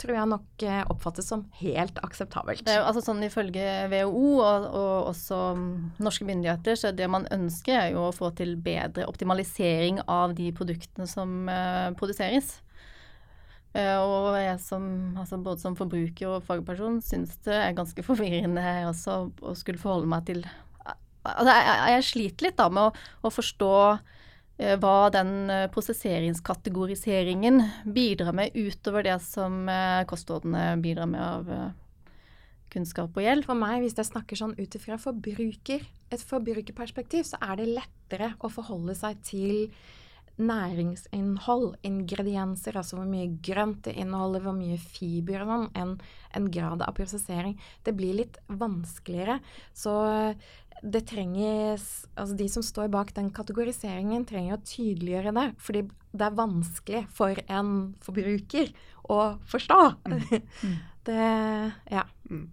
tror 0.00 0.12
jeg 0.12 0.28
nok 0.28 0.64
eh, 0.66 0.80
oppfattes 0.92 1.30
som 1.32 1.46
helt 1.60 1.98
akseptabelt. 2.04 2.62
Det 2.66 2.74
er 2.74 2.82
jo 2.82 2.88
altså 2.90 3.02
sånn 3.04 3.22
Ifølge 3.24 3.64
WHO 3.88 4.24
og, 4.36 4.66
og, 4.68 5.08
også 5.14 5.38
norske 6.04 6.26
myndigheter, 6.28 6.76
så 6.76 6.92
det 6.92 7.08
man 7.10 7.24
ønsker 7.32 7.78
er 7.78 7.94
jo 7.94 8.08
å 8.08 8.14
få 8.14 8.32
til 8.36 8.56
bedre 8.60 9.08
optimalisering 9.08 10.02
av 10.04 10.36
de 10.36 10.50
produktene 10.56 11.08
som 11.08 11.48
uh, 11.48 11.88
produseres. 11.96 12.58
Uh, 13.72 14.02
og 14.02 14.36
jeg 14.36 14.58
som, 14.66 14.84
altså 15.20 15.40
både 15.40 15.62
som 15.62 15.78
forbruker 15.78 16.36
og 16.36 16.44
fagperson 16.44 16.98
syns 17.06 17.36
det 17.46 17.54
er 17.54 17.76
ganske 17.76 18.02
forvirrende 18.02 18.64
også 18.88 19.20
å 19.46 19.54
skulle 19.54 19.78
forholde 19.78 20.10
meg 20.10 20.26
til 20.26 20.42
Altså 21.20 21.52
jeg, 21.52 21.72
jeg 21.92 22.04
sliter 22.08 22.46
litt 22.46 22.56
da 22.56 22.66
med 22.72 22.88
å, 22.88 23.08
å 23.28 23.30
forstå 23.30 23.74
hva 24.80 25.10
den 25.14 25.50
eh, 25.50 25.68
prosesseringskategoriseringen 25.72 27.62
bidrar 27.84 28.36
med 28.36 28.56
utover 28.56 29.06
det 29.06 29.16
som 29.24 29.62
eh, 29.68 30.02
kostrådene 30.10 30.74
bidrar 30.84 31.08
med 31.08 31.22
av 31.24 31.48
kunnskap 32.70 33.16
og 33.16 33.24
hjelp. 33.24 33.48
For 33.48 33.58
meg, 33.58 33.80
hvis 33.82 33.96
jeg 33.98 34.10
snakker 34.10 34.38
sånn 34.38 34.58
ut 34.58 34.76
ifra 34.76 34.98
forbruker, 35.00 35.86
et 36.10 36.26
forbrukerperspektiv, 36.26 37.24
så 37.30 37.40
er 37.42 37.58
det 37.60 37.72
lettere 37.72 38.34
å 38.38 38.50
forholde 38.52 38.94
seg 38.98 39.18
til 39.26 39.56
næringsinnhold, 40.40 41.74
ingredienser, 41.84 42.78
altså 42.78 42.96
hvor 42.98 43.08
mye 43.08 43.28
grønt 43.44 43.84
det 43.84 43.96
inneholder, 44.00 44.44
hvor 44.46 44.56
mye 44.56 44.78
fiber 44.80 45.44
og 45.44 45.52
sånn, 45.52 45.66
enn 45.76 45.94
en 46.38 46.48
grad 46.54 46.84
av 46.86 46.94
prosessering. 46.96 47.56
Det 47.84 47.94
blir 47.98 48.16
litt 48.22 48.38
vanskeligere. 48.48 49.40
Så 49.76 49.92
det 50.82 51.02
trenges 51.10 51.86
Altså 52.14 52.36
de 52.38 52.46
som 52.52 52.64
står 52.64 52.88
bak 52.92 53.12
den 53.16 53.30
kategoriseringen, 53.34 54.26
trenger 54.28 54.56
å 54.56 54.62
tydeliggjøre 54.64 55.34
det. 55.36 55.48
Fordi 55.60 55.82
det 56.10 56.26
er 56.26 56.38
vanskelig 56.38 57.02
for 57.14 57.42
en 57.48 57.74
forbruker 58.04 58.72
å 59.10 59.20
forstå. 59.50 59.82
Mm. 60.08 60.24
det 61.08 61.28
Ja. 61.92 62.06
Mm. 62.30 62.48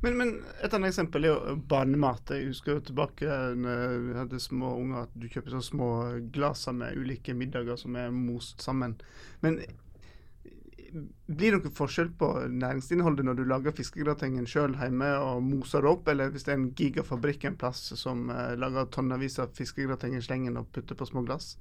Men, 0.00 0.16
men, 0.18 0.30
et 0.64 0.74
annet 0.76 0.92
eksempel 0.92 1.26
er 1.26 1.32
jo 1.32 1.54
barnemat. 1.68 2.32
Jeg 2.32 2.50
husker 2.50 2.76
jo 2.76 2.84
tilbake 2.88 3.38
når 3.58 3.94
vi 4.06 4.16
hadde 4.18 4.40
små 4.42 4.74
unger, 4.78 5.06
at 5.06 5.16
du 5.16 5.26
kjøper 5.28 5.56
så 5.56 5.62
små 5.64 5.88
glaser 6.34 6.76
med 6.76 6.98
ulike 7.00 7.34
middager 7.36 7.78
som 7.80 7.96
er 8.00 8.12
most 8.14 8.64
sammen. 8.64 8.96
Men 9.44 9.60
blir 10.94 11.54
det 11.54 11.60
noen 11.60 11.74
forskjell 11.74 12.12
på 12.18 12.28
næringsinnholdet 12.52 13.26
når 13.26 13.38
du 13.38 13.44
lager 13.50 13.74
fiskegratengen 13.76 14.46
sjøl 14.48 14.76
hjemme 14.78 15.10
og 15.18 15.42
moser 15.46 15.84
det 15.84 15.90
opp, 15.90 16.08
eller 16.12 16.32
hvis 16.32 16.46
det 16.46 16.54
er 16.54 16.60
en 16.60 16.70
gigafabrikk 16.78 17.48
en 17.48 17.58
plass 17.60 17.82
som 18.00 18.28
uh, 18.30 18.54
lager 18.60 18.88
tonnevis 18.94 19.40
av 19.42 19.54
fiskegrateng 19.58 20.16
i 20.18 20.22
slengen 20.24 20.60
og 20.60 20.70
putter 20.74 20.98
på 20.98 21.08
små 21.10 21.24
glass? 21.26 21.54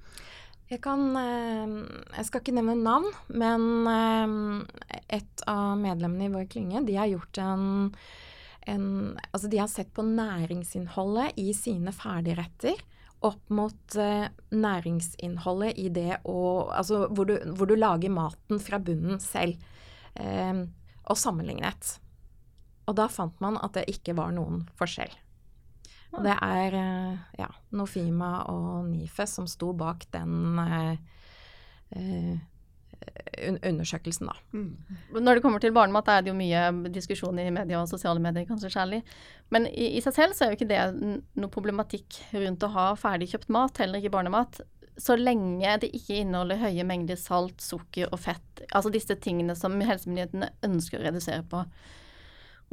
Jeg 0.72 0.80
kan 0.82 1.02
eh, 1.20 1.74
Jeg 2.16 2.28
skal 2.28 2.42
ikke 2.42 2.56
nevne 2.56 2.78
navn, 2.80 3.10
men 3.36 3.66
eh, 3.92 5.02
et 5.20 5.44
av 5.50 5.76
medlemmene 5.78 6.30
i 6.30 6.34
vår 6.34 6.48
klynge, 6.50 6.86
de 6.88 6.96
har 6.98 7.12
gjort 7.12 7.42
en, 7.44 7.66
en 8.72 8.88
Altså, 9.30 9.50
de 9.52 9.60
har 9.60 9.70
sett 9.72 9.92
på 9.94 10.06
næringsinnholdet 10.08 11.38
i 11.44 11.52
sine 11.58 11.94
ferdigretter 11.94 12.80
opp 13.24 13.52
mot 13.54 13.96
eh, 14.00 14.28
næringsinnholdet 14.52 15.80
i 15.80 15.88
det 15.94 16.20
å 16.28 16.38
Altså 16.74 17.06
hvor 17.10 17.30
du, 17.30 17.38
hvor 17.56 17.70
du, 17.70 17.78
lager 17.80 18.12
maten 18.12 18.60
fra 18.62 18.80
bunnen 18.84 19.22
selv, 19.24 19.62
Eh, 20.16 20.64
og 21.04 21.20
sammenlignet. 21.20 21.98
Og 22.88 22.98
da 23.00 23.08
fant 23.12 23.40
man 23.44 23.58
at 23.64 23.76
det 23.78 23.88
ikke 23.92 24.16
var 24.18 24.34
noen 24.36 24.64
forskjell. 24.80 25.12
Og 26.14 26.22
det 26.26 26.36
er 26.46 26.78
eh, 26.78 27.22
ja, 27.40 27.50
Nofima 27.74 28.44
og 28.52 28.86
NIFE 28.92 29.26
som 29.30 29.50
sto 29.50 29.72
bak 29.74 30.06
den 30.14 30.60
uh, 30.62 30.94
undersøkelsen, 33.68 34.30
da. 34.30 34.36
Mm. 34.54 35.22
Når 35.24 35.38
det 35.38 35.44
kommer 35.46 35.64
til 35.64 35.74
barnemat, 35.76 36.10
er 36.10 36.24
det 36.24 36.32
jo 36.32 36.38
mye 36.38 36.92
diskusjon 36.94 37.40
i 37.42 37.50
media 37.54 37.82
og 37.82 37.90
sosiale 37.92 38.22
medier, 38.24 38.48
kanskje 38.50 38.72
særlig. 38.74 39.02
Men 39.54 39.68
i, 39.72 39.94
i, 39.98 40.04
seg 40.04 40.16
selv 40.18 40.38
så 40.38 40.46
er 40.46 40.54
jo 40.54 40.60
ikke 40.60 40.70
det 40.70 40.84
noe 41.40 41.52
problematikk 41.54 42.22
rundt 42.36 42.66
å 42.66 42.72
ha 42.76 42.88
ferdigkjøpt 43.00 43.52
mat, 43.54 43.82
heller 43.84 44.02
ikke 44.02 44.14
barnemat. 44.16 44.62
Så 45.02 45.18
lenge 45.18 45.78
det 45.82 45.90
ikke 45.98 46.22
inneholder 46.22 46.62
høye 46.62 46.86
mengder 46.86 47.18
salt, 47.18 47.58
sukker 47.64 48.12
og 48.14 48.22
fett. 48.22 48.64
Altså 48.70 48.94
disse 48.94 49.18
tingene 49.22 49.58
som 49.58 49.80
helsemyndighetene 49.82 50.54
ønsker 50.70 51.02
å 51.02 51.08
redusere 51.08 51.46
på. 51.50 51.64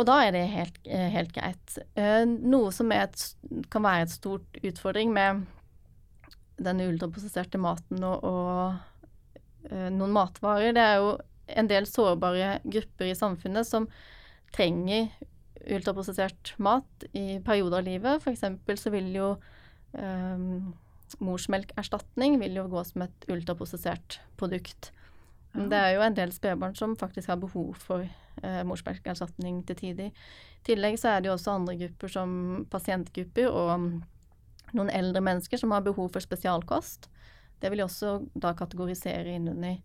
Og 0.00 0.06
da 0.08 0.20
er 0.24 0.32
det 0.32 0.46
helt, 0.48 0.78
helt 0.88 1.32
greit. 1.36 1.78
Eh, 1.98 2.22
noe 2.24 2.70
som 2.72 2.92
et, 2.94 3.24
kan 3.72 3.84
være 3.84 4.06
et 4.06 4.12
stort 4.14 4.60
utfordring 4.64 5.12
med 5.12 5.42
den 6.60 6.80
ultraprosesserte 6.84 7.60
maten 7.60 8.04
og, 8.04 8.24
og 8.24 8.89
noen 9.68 10.14
matvarer. 10.14 10.72
Det 10.76 10.82
er 10.82 11.00
jo 11.02 11.10
en 11.60 11.68
del 11.70 11.86
sårbare 11.88 12.60
grupper 12.64 13.10
i 13.10 13.16
samfunnet 13.18 13.68
som 13.68 13.88
trenger 14.54 15.10
ultraprosessert 15.70 16.54
mat 16.62 17.08
i 17.12 17.40
perioder 17.44 17.80
av 17.80 17.88
livet. 17.88 18.22
F.eks. 18.22 18.80
så 18.80 18.92
vil 18.94 19.10
jo 19.14 19.34
um, 19.92 20.72
morsmelkerstatning 21.18 22.38
vil 22.40 22.60
jo 22.60 22.68
gå 22.70 22.84
som 22.86 23.04
et 23.06 23.28
ultraprosessert 23.30 24.20
produkt. 24.40 24.92
Ja. 25.54 25.66
Det 25.66 25.80
er 25.80 25.92
jo 25.96 26.04
en 26.06 26.16
del 26.16 26.32
spedbarn 26.34 26.76
som 26.78 26.96
faktisk 26.98 27.32
har 27.32 27.40
behov 27.42 27.74
for 27.82 28.06
uh, 28.06 28.62
morsmelkerstatning 28.68 29.62
til 29.68 29.80
tider. 29.82 30.10
I 30.60 30.66
tillegg 30.70 30.98
så 31.00 31.14
er 31.14 31.22
det 31.22 31.30
jo 31.30 31.36
også 31.36 31.56
andre 31.58 31.76
grupper 31.80 32.14
som 32.14 32.32
pasientgrupper 32.70 33.50
og 33.50 33.90
noen 34.70 34.92
eldre 34.94 35.22
mennesker 35.24 35.58
som 35.58 35.74
har 35.74 35.82
behov 35.84 36.12
for 36.14 36.22
spesialkost. 36.22 37.10
Det 37.60 37.70
vil 37.70 37.82
jeg 37.82 37.90
også 37.90 38.16
da 38.34 38.54
kategorisere 38.56 39.36
innunder 39.36 39.78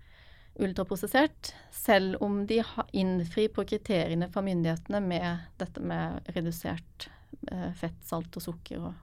ultraprosessert, 0.56 1.52
selv 1.72 2.22
om 2.24 2.46
de 2.48 2.62
innfrir 2.96 3.50
på 3.52 3.66
kriteriene 3.68 4.30
fra 4.32 4.44
myndighetene 4.46 5.02
med 5.04 5.50
dette 5.60 5.84
med 5.84 6.30
redusert 6.36 7.10
eh, 7.52 7.72
fett, 7.76 7.98
salt 8.08 8.38
og 8.40 8.46
sukker, 8.46 8.86
og 8.88 8.94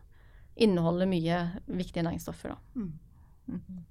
inneholder 0.56 1.10
mye 1.10 1.40
viktige 1.66 2.06
næringsstoffer. 2.06 2.54
Da. 2.54 2.80
Mm. 2.80 2.92
Mm. 3.52 3.82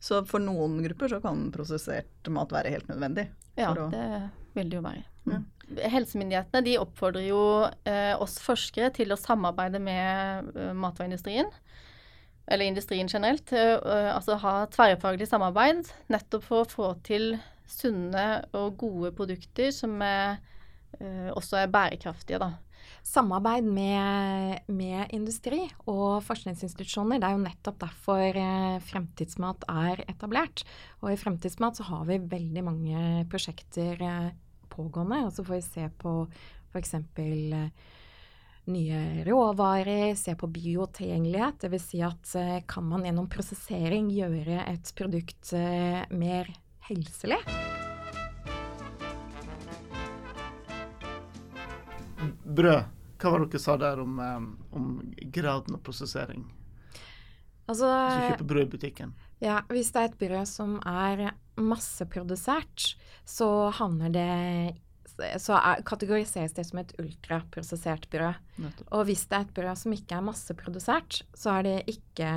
Så 0.00 0.20
for 0.28 0.44
noen 0.44 0.78
grupper 0.84 1.12
så 1.12 1.20
kan 1.24 1.48
prosessert 1.54 2.28
mat 2.32 2.52
være 2.52 2.72
helt 2.76 2.92
nødvendig? 2.92 3.30
Ja, 3.56 3.72
å... 3.72 3.88
det 3.92 4.04
vil 4.56 4.70
det 4.72 4.80
jo 4.80 4.84
være. 4.84 5.04
Mm. 5.28 5.48
Helsemyndighetene 5.92 6.64
de 6.66 6.78
oppfordrer 6.80 7.28
jo 7.28 7.42
eh, 7.88 8.12
oss 8.20 8.38
forskere 8.42 8.90
til 8.96 9.12
å 9.12 9.20
samarbeide 9.20 9.80
med 9.80 10.52
eh, 10.56 10.72
matvareindustrien 10.76 11.48
eller 12.46 12.66
industrien 12.66 13.08
generelt, 13.10 13.52
uh, 13.52 14.14
altså 14.14 14.38
ha 14.42 14.54
tverrfaglig 14.72 15.28
samarbeid 15.30 15.90
nettopp 16.12 16.46
for 16.46 16.64
å 16.64 16.70
få 16.70 16.88
til 17.06 17.34
sunne 17.70 18.26
og 18.56 18.80
gode 18.80 19.12
produkter 19.14 19.70
som 19.74 20.00
er, 20.02 20.40
uh, 20.98 21.30
også 21.36 21.60
er 21.60 21.72
bærekraftige, 21.72 22.40
da. 22.42 22.54
Samarbeid 23.02 23.64
med, 23.64 24.60
med, 24.68 25.08
industri 25.16 25.62
og 25.88 26.20
forskningsinstitusjoner. 26.26 27.20
Det 27.20 27.28
er 27.28 27.36
jo 27.36 27.44
nettopp 27.46 27.78
derfor 27.80 28.40
eh, 28.42 28.76
Fremtidsmat 28.84 29.64
er 29.72 30.02
etablert. 30.04 30.64
Og 31.00 31.14
i 31.14 31.18
Fremtidsmat 31.20 31.80
så 31.80 31.86
har 31.88 32.04
vi 32.10 32.20
veldig 32.30 32.64
mange 32.66 33.04
prosjekter 33.32 34.04
eh, 34.04 34.28
pågående. 34.72 35.22
Og 35.26 35.32
så 35.32 35.46
får 35.46 35.56
vi 35.56 35.64
se 35.64 35.88
på 36.02 36.14
f.eks. 36.74 36.94
Nye 38.70 39.24
råvarer, 39.26 40.14
se 40.14 40.34
på 40.38 40.46
biotilgjengelighet. 40.46 41.60
Dvs. 41.60 41.88
Si 41.90 42.02
at 42.06 42.34
eh, 42.38 42.60
kan 42.70 42.86
man 42.86 43.04
gjennom 43.04 43.26
prosessering 43.30 44.10
gjøre 44.14 44.62
et 44.70 44.92
produkt 44.94 45.52
eh, 45.58 46.04
mer 46.14 46.50
helselig? 46.86 47.40
Brød. 52.44 52.96
Hva 53.20 53.32
var 53.34 53.42
det 53.42 53.50
dere 53.52 53.60
sa 53.60 53.76
der 53.80 54.00
om, 54.00 54.20
eh, 54.22 54.76
om 54.76 54.86
graden 55.34 55.76
av 55.76 55.82
prosessering? 55.84 56.46
Altså, 57.70 57.90
Hvis 57.90 58.14
du 58.14 58.30
kjøper 58.32 58.50
brød 58.52 58.62
i 58.62 58.70
butikken? 58.76 59.16
Ja, 59.42 59.60
Hvis 59.68 59.90
det 59.94 60.00
er 60.00 60.12
et 60.12 60.20
brød 60.20 60.46
som 60.48 60.78
er 60.86 61.32
masseprodusert, 61.60 62.94
så 63.26 63.70
havner 63.76 64.14
det 64.14 64.30
så 65.42 65.56
er, 65.58 65.82
kategoriseres 65.86 66.54
det 66.56 66.64
som 66.68 66.80
et 66.82 66.92
ultraprosessert 67.00 68.08
brød. 68.12 68.38
Nettopp. 68.60 68.88
Og 68.96 69.06
hvis 69.08 69.24
det 69.30 69.38
er 69.38 69.46
et 69.46 69.54
brød 69.56 69.80
som 69.82 69.94
ikke 69.96 70.18
er 70.18 70.26
masseprodusert, 70.26 71.22
så 71.36 71.56
er 71.58 71.66
det 71.68 71.76
ikke 71.94 72.30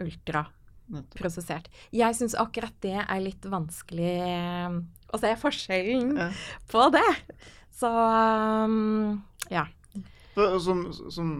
ultraprosessert. 0.00 1.70
Jeg 1.94 2.18
syns 2.18 2.38
akkurat 2.38 2.76
det 2.84 2.96
er 3.00 3.24
litt 3.24 3.46
vanskelig 3.50 4.14
eh, 4.24 4.80
å 5.10 5.20
se 5.20 5.34
forskjellen 5.42 6.14
ja. 6.18 6.30
på 6.70 6.86
det. 6.94 7.10
Så 7.80 7.90
um, 7.90 9.20
ja. 9.52 9.66
Som, 10.62 10.86
som 11.12 11.30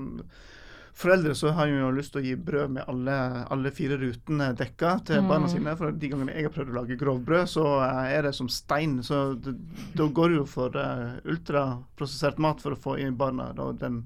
foreldre 1.00 1.34
så 1.34 1.48
har 1.56 1.68
jo 1.70 1.90
lyst 1.96 2.12
til 2.14 2.20
å 2.20 2.24
gi 2.24 2.36
brød 2.36 2.74
med 2.76 2.88
alle, 2.90 3.16
alle 3.52 3.72
fire 3.74 3.96
rutene 4.00 4.50
dekka 4.56 4.92
til 5.08 5.22
mm. 5.22 5.30
barna 5.30 5.48
sine. 5.50 5.74
For 5.78 5.96
de 5.96 6.10
gangene 6.12 6.34
jeg 6.36 6.48
har 6.48 6.54
prøvd 6.54 6.72
å 6.72 6.76
lage 6.76 6.98
grovbrød, 7.00 7.48
så 7.48 7.66
er 7.86 8.26
det 8.26 8.34
som 8.36 8.50
stein. 8.52 8.98
Så 9.06 9.20
da 9.40 10.06
går 10.06 10.32
det 10.32 10.40
jo 10.40 10.46
for 10.50 10.76
uh, 10.76 11.16
ultraprosessert 11.24 12.40
mat 12.42 12.60
for 12.62 12.76
å 12.76 12.80
få 12.80 12.98
inn 13.00 13.16
barna 13.20 13.50
da, 13.56 13.70
den 13.80 14.02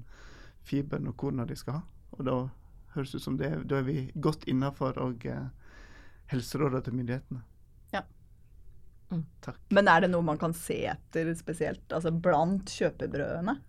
fiberen 0.65 1.11
og 1.11 1.17
korna 1.19 1.47
de 1.47 1.57
skal 1.59 1.81
ha. 1.81 1.83
Og 2.15 2.23
da 2.29 2.37
høres 2.95 3.11
det 3.11 3.19
ut 3.19 3.27
som 3.27 3.37
det, 3.41 3.51
da 3.67 3.81
er 3.81 3.87
vi 3.89 3.99
godt 4.15 4.47
innafor 4.51 4.97
og 5.03 5.27
uh, 5.27 5.45
helserådet 6.31 6.85
til 6.87 6.97
myndighetene. 6.97 7.43
Ja. 7.93 8.05
Mm. 9.11 9.25
Takk. 9.45 9.59
Men 9.75 9.91
er 9.91 10.05
det 10.05 10.13
noe 10.15 10.25
man 10.25 10.39
kan 10.41 10.55
se 10.57 10.79
etter 10.95 11.35
spesielt, 11.37 11.85
altså 11.91 12.15
blant 12.15 12.71
kjøpebrødene? 12.71 13.59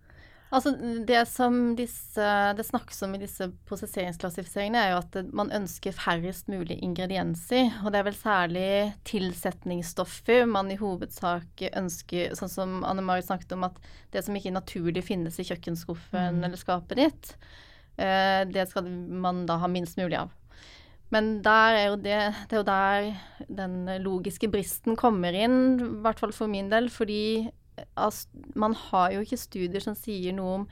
Altså, 0.47 0.71
det 1.03 1.25
som 1.27 1.75
disse, 1.75 2.27
det 2.55 2.63
snakkes 2.63 3.01
om 3.03 3.15
i 3.17 3.19
disse 3.19 3.49
prosesseringsklassifiseringene, 3.67 4.79
er 4.79 4.93
jo 4.93 5.01
at 5.01 5.17
man 5.35 5.51
ønsker 5.51 5.95
færrest 5.95 6.47
mulig 6.51 6.77
ingredienser. 6.85 7.73
Og 7.83 7.91
det 7.91 7.99
er 7.99 8.07
vel 8.07 8.15
særlig 8.15 8.69
tilsetningsstoffer 9.09 10.47
man 10.47 10.71
i 10.71 10.79
hovedsak 10.79 11.65
ønsker, 11.73 12.37
sånn 12.39 12.53
som 12.53 12.79
Anne 12.87 13.03
Marit 13.03 13.27
snakket 13.27 13.57
om, 13.57 13.67
at 13.67 13.81
det 14.15 14.23
som 14.23 14.39
ikke 14.39 14.55
naturlig 14.55 15.03
finnes 15.09 15.35
i 15.35 15.47
kjøkkenskuffen 15.49 16.39
mm. 16.39 16.47
eller 16.47 16.63
skapet 16.63 17.03
ditt, 17.03 17.35
uh, 17.99 18.47
det 18.47 18.69
skal 18.71 18.87
man 18.87 19.43
da 19.49 19.59
ha 19.59 19.71
minst 19.71 19.99
mulig 19.99 20.21
av. 20.23 20.31
Men 21.11 21.37
der 21.43 21.75
er 21.75 21.93
det, 21.99 22.23
det 22.47 22.55
er 22.55 22.61
jo 22.61 22.67
der 22.67 23.11
den 23.59 23.77
logiske 24.03 24.47
bristen 24.51 24.95
kommer 24.99 25.35
inn, 25.35 25.59
i 25.75 25.93
hvert 26.03 26.23
fall 26.23 26.35
for 26.35 26.51
min 26.51 26.71
del, 26.71 26.87
fordi 26.91 27.49
man 28.55 28.73
har 28.87 29.11
jo 29.13 29.19
ikke 29.23 29.37
studier 29.39 29.81
som 29.83 29.95
sier 29.97 30.33
noe 30.35 30.53
om 30.61 30.67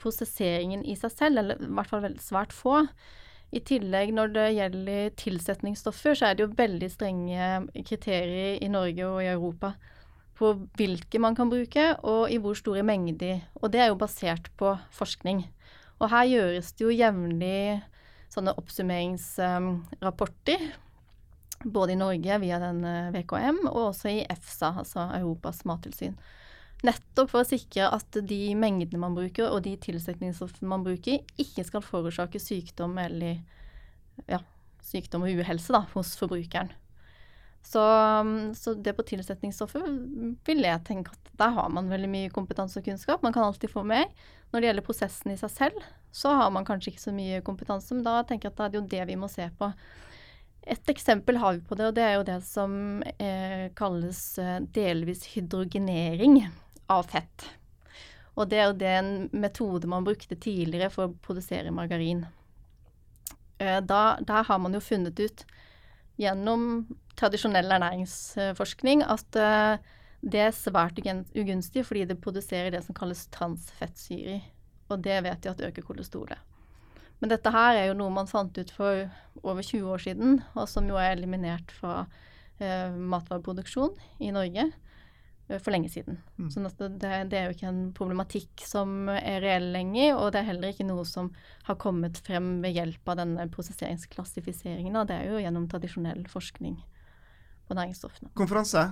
prosesseringen 0.00 0.84
i 0.84 0.96
seg 0.98 1.10
selv, 1.14 1.38
eller 1.40 1.54
i 1.62 1.66
hvert 1.76 1.90
fall 1.90 2.18
svært 2.22 2.52
få. 2.54 2.74
I 3.54 3.60
tillegg 3.62 4.08
når 4.16 4.28
det 4.34 4.56
gjelder 4.56 5.10
tilsetningsstoffer, 5.20 6.14
så 6.18 6.24
er 6.26 6.32
det 6.34 6.44
jo 6.44 6.58
veldig 6.58 6.90
strenge 6.90 7.42
kriterier 7.86 8.52
i 8.64 8.68
Norge 8.72 9.04
og 9.06 9.22
i 9.22 9.30
Europa 9.30 9.68
på 10.34 10.46
hvilke 10.74 11.18
man 11.22 11.34
kan 11.38 11.50
bruke, 11.50 11.96
og 12.02 12.30
i 12.32 12.38
hvor 12.42 12.54
store 12.58 12.82
mengder. 12.82 13.40
Og 13.62 13.72
det 13.72 13.80
er 13.80 13.88
jo 13.92 14.00
basert 14.00 14.50
på 14.58 14.78
forskning. 14.90 15.44
Og 16.02 16.10
her 16.10 16.24
gjøres 16.26 16.72
det 16.74 16.84
jo 16.84 16.90
jevnlig 16.90 17.82
sånne 18.34 18.56
oppsummeringsrapporter. 18.58 20.58
Både 21.64 21.94
i 21.94 21.98
Norge 21.98 22.38
via 22.42 22.60
den 22.60 22.82
VKM, 23.14 23.62
og 23.70 23.90
også 23.90 24.10
i 24.12 24.24
EFSA, 24.28 24.74
altså 24.82 25.08
Europas 25.16 25.64
mattilsyn. 25.68 26.16
Nettopp 26.84 27.30
for 27.32 27.40
å 27.40 27.48
sikre 27.48 27.88
at 27.96 28.18
de 28.28 28.40
mengdene 28.58 29.00
man 29.00 29.16
bruker, 29.16 29.48
og 29.48 29.64
de 29.64 29.72
tilsetningsstoffene 29.80 30.68
man 30.68 30.84
bruker, 30.84 31.22
ikke 31.40 31.64
skal 31.64 31.84
forårsake 31.84 32.40
sykdom 32.42 32.98
eller 33.00 33.38
ja, 34.28 34.42
sykdom 34.84 35.24
og 35.24 35.40
uhelse 35.40 35.72
da, 35.72 35.84
hos 35.94 36.12
forbrukeren. 36.20 36.72
Så, 37.64 37.80
så, 38.60 38.74
det 38.76 38.92
på 38.92 39.06
tilsetningsstoffer 39.08 39.84
vil 40.44 40.66
jeg 40.66 40.84
tenke 40.84 41.14
at 41.14 41.30
der 41.40 41.54
har 41.56 41.70
man 41.72 41.88
veldig 41.88 42.10
mye 42.12 42.32
kompetanse 42.32 42.76
og 42.82 42.84
kunnskap. 42.84 43.22
Man 43.24 43.32
kan 43.32 43.46
alltid 43.46 43.72
få 43.72 43.86
mer. 43.88 44.10
Når 44.52 44.60
det 44.60 44.68
gjelder 44.68 44.84
prosessen 44.84 45.32
i 45.32 45.38
seg 45.40 45.50
selv, 45.50 45.86
så 46.14 46.34
har 46.36 46.52
man 46.52 46.66
kanskje 46.68 46.92
ikke 46.92 47.06
så 47.06 47.14
mye 47.16 47.40
kompetanse, 47.46 47.96
men 47.96 48.04
da 48.04 48.20
tenker 48.28 48.50
jeg 48.50 48.54
at 48.54 48.60
det 48.60 48.66
er 48.68 48.82
jo 48.82 48.90
det 48.92 49.06
vi 49.08 49.16
må 49.18 49.30
se 49.32 49.48
på. 49.58 49.70
Et 50.66 50.88
eksempel 50.88 51.36
har 51.36 51.58
vi 51.58 51.66
på 51.66 51.76
det, 51.76 51.90
og 51.90 51.96
det 51.96 52.04
er 52.04 52.14
jo 52.16 52.24
det 52.24 52.38
som 52.46 53.02
eh, 53.20 53.66
kalles 53.76 54.20
eh, 54.40 54.60
delvis 54.72 55.26
hydrogenering 55.34 56.38
av 56.92 57.10
fett. 57.12 57.44
Og 58.34 58.48
det 58.50 58.58
er 58.58 58.70
jo 58.70 58.78
den 58.80 59.10
metode 59.36 59.90
man 59.90 60.06
brukte 60.06 60.38
tidligere 60.40 60.90
for 60.92 61.06
å 61.10 61.18
produsere 61.26 61.74
margarin. 61.74 62.24
Eh, 63.58 63.80
da, 63.84 64.16
der 64.20 64.48
har 64.48 64.62
man 64.62 64.74
jo 64.74 64.82
funnet 64.82 65.20
ut 65.20 65.44
gjennom 66.20 66.86
tradisjonell 67.18 67.70
ernæringsforskning 67.76 69.04
at 69.04 69.38
eh, 69.38 69.76
det 70.24 70.40
er 70.46 70.56
svært 70.56 70.98
ugunstig 71.04 71.84
fordi 71.84 72.06
det 72.08 72.22
produserer 72.24 72.72
det 72.72 72.82
som 72.86 72.96
kalles 72.96 73.26
transfettsyre. 73.34 74.40
Og 74.88 75.00
det 75.04 75.20
vet 75.26 75.44
vi 75.44 75.52
at 75.52 75.64
øker 75.68 75.84
kolesterolet. 75.84 76.53
Men 77.24 77.32
dette 77.32 77.48
her 77.54 77.78
er 77.80 77.86
jo 77.88 77.96
noe 77.96 78.12
man 78.12 78.28
fant 78.28 78.52
ut 78.60 78.70
for 78.76 79.06
over 79.40 79.64
20 79.64 79.92
år 79.94 80.02
siden, 80.04 80.40
og 80.52 80.68
som 80.68 80.84
jo 80.90 80.98
er 81.00 81.14
eliminert 81.14 81.70
fra 81.72 82.02
eh, 82.60 82.92
matvareproduksjon 82.92 83.94
i 84.20 84.28
Norge. 84.34 84.66
Eh, 85.48 85.56
for 85.56 85.72
lenge 85.72 85.88
siden. 85.88 86.18
Mm. 86.36 86.50
Så 86.50 86.60
det, 86.60 86.90
det, 87.00 87.38
er 87.38 87.48
jo 87.48 87.54
ikke 87.56 87.70
en 87.70 87.80
problematikk 87.96 88.64
som 88.64 89.08
er 89.08 89.40
reell 89.44 89.70
lenger, 89.72 90.18
og 90.18 90.34
det 90.34 90.42
er 90.42 90.50
heller 90.50 90.72
ikke 90.72 90.86
noe 90.88 91.04
som 91.08 91.30
har 91.64 91.78
kommet 91.80 92.20
frem 92.26 92.58
ved 92.64 92.76
hjelp 92.76 93.08
av 93.12 93.20
denne 93.20 93.48
prosesseringsklassifiseringen. 93.56 94.96
Og 95.00 95.08
det 95.08 95.16
er 95.16 95.32
jo 95.32 95.40
gjennom 95.40 95.64
tradisjonell 95.72 96.24
forskning 96.32 96.76
på 97.64 97.76
næringsstoffene. 97.80 98.34
Konferanse. 98.36 98.86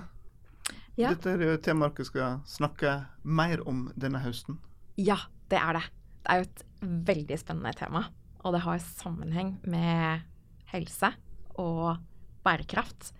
Ja. 0.97 1.13
Dette 1.13 1.33
er 1.33 1.41
jo 1.41 1.53
et 1.53 1.65
tema 1.69 1.89
dere 1.93 2.09
skal 2.09 2.41
snakke 2.49 2.97
mer 3.21 3.61
om 3.69 3.87
denne 3.93 4.25
høsten. 4.25 4.57
Ja, 4.97 5.17
det 5.53 5.61
er 5.61 5.77
det. 5.77 5.87
Det 6.23 6.33
er 6.33 6.41
jo 6.41 6.49
et 6.51 6.67
veldig 7.13 7.39
spennende 7.41 7.73
tema. 7.77 8.05
Og 8.43 8.55
det 8.55 8.63
har 8.65 8.81
sammenheng 8.83 9.55
med 9.69 10.23
helse 10.73 11.13
og 11.59 11.97
bærekraft. 12.43 13.11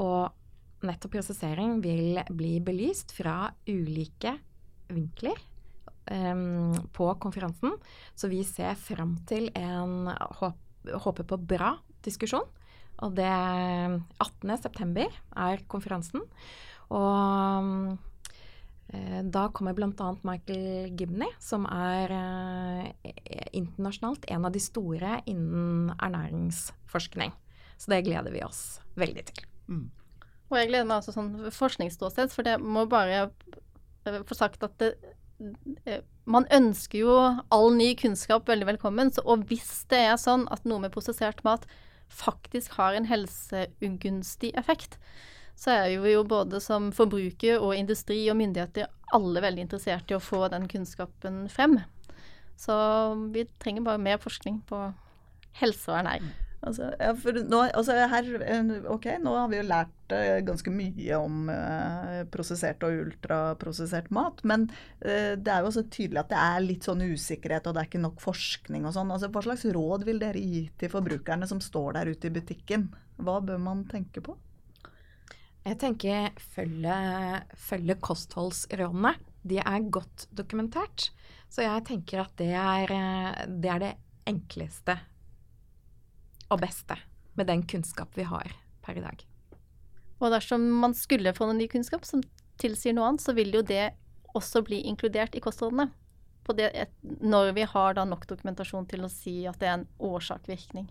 Og 0.00 0.32
nettopp 0.86 1.18
prosessering 1.18 1.80
vil 1.84 2.20
bli 2.32 2.56
belyst 2.64 3.12
fra 3.16 3.52
ulike 3.68 4.34
vinkler 4.92 5.38
um, 6.10 6.72
på 6.94 7.10
konferansen. 7.22 7.76
Så 8.16 8.30
vi 8.32 8.42
ser 8.48 8.78
fram 8.80 9.18
til 9.28 9.50
en 9.58 10.10
håp, 10.40 10.58
håper 11.04 11.28
på 11.28 11.38
bra 11.38 11.76
diskusjon. 12.04 12.48
Og 13.02 13.14
det 13.16 13.28
18.9 13.28 15.06
er 15.42 15.66
konferansen. 15.70 16.24
Og 16.92 17.98
da 19.32 19.46
kommer 19.56 19.72
bl.a. 19.72 20.08
Michael 20.26 20.92
Gibney, 20.98 21.30
som 21.40 21.64
er 21.70 22.12
uh, 22.12 23.12
internasjonalt 23.56 24.26
en 24.28 24.44
av 24.44 24.52
de 24.52 24.60
store 24.60 25.20
innen 25.30 25.94
ernæringsforskning. 25.96 27.32
Så 27.80 27.90
det 27.90 28.02
gleder 28.06 28.34
vi 28.34 28.44
oss 28.44 28.82
veldig 29.00 29.24
til. 29.30 29.46
Mm. 29.72 29.86
Og 30.52 30.58
jeg 30.60 30.68
gleder 30.68 30.86
meg 30.88 31.00
også 31.00 31.14
sånn 31.16 31.32
forskningsståsted, 31.56 32.30
for 32.34 32.46
det 32.46 32.58
må 32.60 32.84
bare 32.90 33.30
få 34.28 34.36
sagt 34.36 34.64
at 34.66 34.76
det, 34.82 34.92
eh, 35.86 36.02
man 36.24 36.46
ønsker 36.52 37.02
jo 37.02 37.14
all 37.50 37.72
ny 37.74 37.92
kunnskap 37.98 38.48
veldig 38.50 38.68
velkommen. 38.74 39.10
Så, 39.14 39.24
og 39.24 39.46
hvis 39.50 39.86
det 39.90 40.02
er 40.10 40.20
sånn 40.20 40.44
at 40.54 40.66
noe 40.68 40.84
med 40.84 40.94
prosessert 40.94 41.42
mat 41.46 41.66
faktisk 42.12 42.76
har 42.76 42.94
en 42.94 43.08
helseugunstig 43.08 44.52
effekt, 44.60 44.98
så 45.58 45.74
er 45.74 45.96
vi 46.02 46.14
jo 46.14 46.24
både 46.28 46.60
som 46.62 46.90
forbruker 46.94 47.62
og 47.62 47.76
industri 47.76 48.24
og 48.30 48.38
myndigheter 48.40 48.90
alle 49.12 49.42
veldig 49.44 49.66
interessert 49.66 50.10
i 50.10 50.16
å 50.16 50.22
få 50.22 50.46
den 50.52 50.68
kunnskapen 50.70 51.44
frem. 51.52 51.78
Så 52.58 52.74
vi 53.34 53.44
trenger 53.62 53.84
bare 53.86 54.02
mer 54.02 54.22
forskning 54.22 54.62
på 54.68 54.86
helse 55.60 55.90
og 55.90 56.00
ernæring. 56.00 56.32
Altså, 56.62 56.92
ja, 56.94 57.10
nå, 57.50 57.58
altså 57.74 57.94
her, 58.06 58.28
ok, 58.86 59.08
nå 59.18 59.32
har 59.34 59.48
vi 59.50 59.58
jo 59.58 59.64
lært 59.66 60.12
uh, 60.14 60.36
ganske 60.46 60.70
mye 60.70 61.18
om 61.18 61.48
uh, 61.50 62.20
prosessert 62.30 62.84
og 62.86 63.00
ultraprosessert 63.08 64.12
mat. 64.14 64.44
Men 64.46 64.68
uh, 65.02 65.34
det 65.34 65.50
er 65.50 65.58
jo 65.58 65.72
også 65.72 65.88
tydelig 65.90 66.22
at 66.22 66.30
det 66.30 66.38
er 66.38 66.62
litt 66.62 66.86
sånn 66.86 67.02
usikkerhet, 67.02 67.66
og 67.66 67.74
det 67.74 67.82
er 67.82 67.90
ikke 67.90 68.04
nok 68.04 68.22
forskning 68.22 68.86
og 68.86 68.94
sånn. 68.94 69.10
Altså, 69.10 69.32
hva 69.34 69.42
slags 69.42 69.66
råd 69.74 70.06
vil 70.06 70.22
dere 70.22 70.38
gi 70.38 70.62
til 70.78 70.92
forbrukerne 70.92 71.50
som 71.50 71.58
står 71.62 71.98
der 71.98 72.12
ute 72.14 72.30
i 72.30 72.34
butikken? 72.38 72.86
Hva 73.18 73.40
bør 73.42 73.58
man 73.66 73.82
tenke 73.90 74.22
på? 74.22 74.38
Jeg 75.62 75.78
tenker 75.78 76.32
følge, 76.54 76.94
følge 77.54 77.96
kostholdsrådene. 78.02 79.14
De 79.46 79.60
er 79.62 79.90
godt 79.94 80.26
dokumentert. 80.34 81.10
Så 81.52 81.62
jeg 81.62 81.84
tenker 81.86 82.24
at 82.24 82.34
det 82.40 82.50
er 82.56 82.90
det, 83.46 83.70
er 83.70 83.82
det 83.82 83.92
enkleste 84.26 84.96
og 86.52 86.60
beste 86.62 86.96
med 87.38 87.48
den 87.48 87.62
kunnskap 87.68 88.16
vi 88.16 88.26
har 88.28 88.50
per 88.82 88.98
i 88.98 89.04
dag. 89.04 89.22
Og 90.22 90.30
dersom 90.34 90.64
man 90.82 90.94
skulle 90.94 91.34
få 91.34 91.48
noen 91.48 91.60
ny 91.62 91.68
kunnskap 91.70 92.06
som 92.06 92.22
tilsier 92.60 92.94
noe 92.94 93.10
annet, 93.10 93.24
så 93.24 93.34
vil 93.34 93.54
jo 93.54 93.62
det 93.66 93.92
også 94.36 94.62
bli 94.66 94.82
inkludert 94.88 95.34
i 95.36 95.42
kostrådene. 95.44 95.90
når 97.20 97.52
vi 97.54 97.62
har 97.62 97.94
nok 97.94 98.26
dokumentasjon 98.26 98.86
til 98.86 99.04
å 99.04 99.08
si 99.08 99.46
at 99.46 99.58
det 99.60 99.68
er 99.68 99.78
en 99.78 99.88
årsak-virkning. 99.98 100.90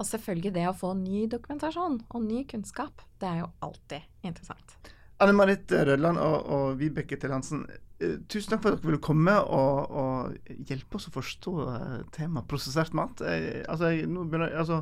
Og 0.00 0.08
selvfølgelig 0.08 0.54
det 0.56 0.64
å 0.70 0.76
få 0.76 0.94
ny 0.96 1.26
dokumentasjon 1.28 2.00
og 2.08 2.24
ny 2.24 2.46
kunnskap, 2.48 3.04
det 3.20 3.28
er 3.28 3.42
jo 3.42 3.50
alltid 3.66 4.26
interessant. 4.26 4.78
Anne 5.20 5.36
Marit 5.36 5.68
Rødland 5.68 6.16
og, 6.16 6.36
og 6.48 6.78
Vibeke 6.80 7.18
Til 7.20 7.34
Hansen, 7.36 7.66
Eh, 8.00 8.16
tusen 8.32 8.54
takk 8.54 8.62
for 8.64 8.72
at 8.72 8.80
dere 8.80 8.88
ville 8.88 9.04
komme 9.04 9.34
og, 9.44 9.90
og 9.92 10.52
hjelpe 10.68 10.96
oss 10.96 11.10
å 11.10 11.12
forstå 11.12 11.52
uh, 11.68 11.98
temaet 12.14 12.48
prosessert 12.48 12.94
mat. 12.96 13.20
Jeg, 13.20 13.64
altså, 13.68 13.90
jeg, 13.92 14.06
begynner, 14.08 14.54
altså, 14.56 14.80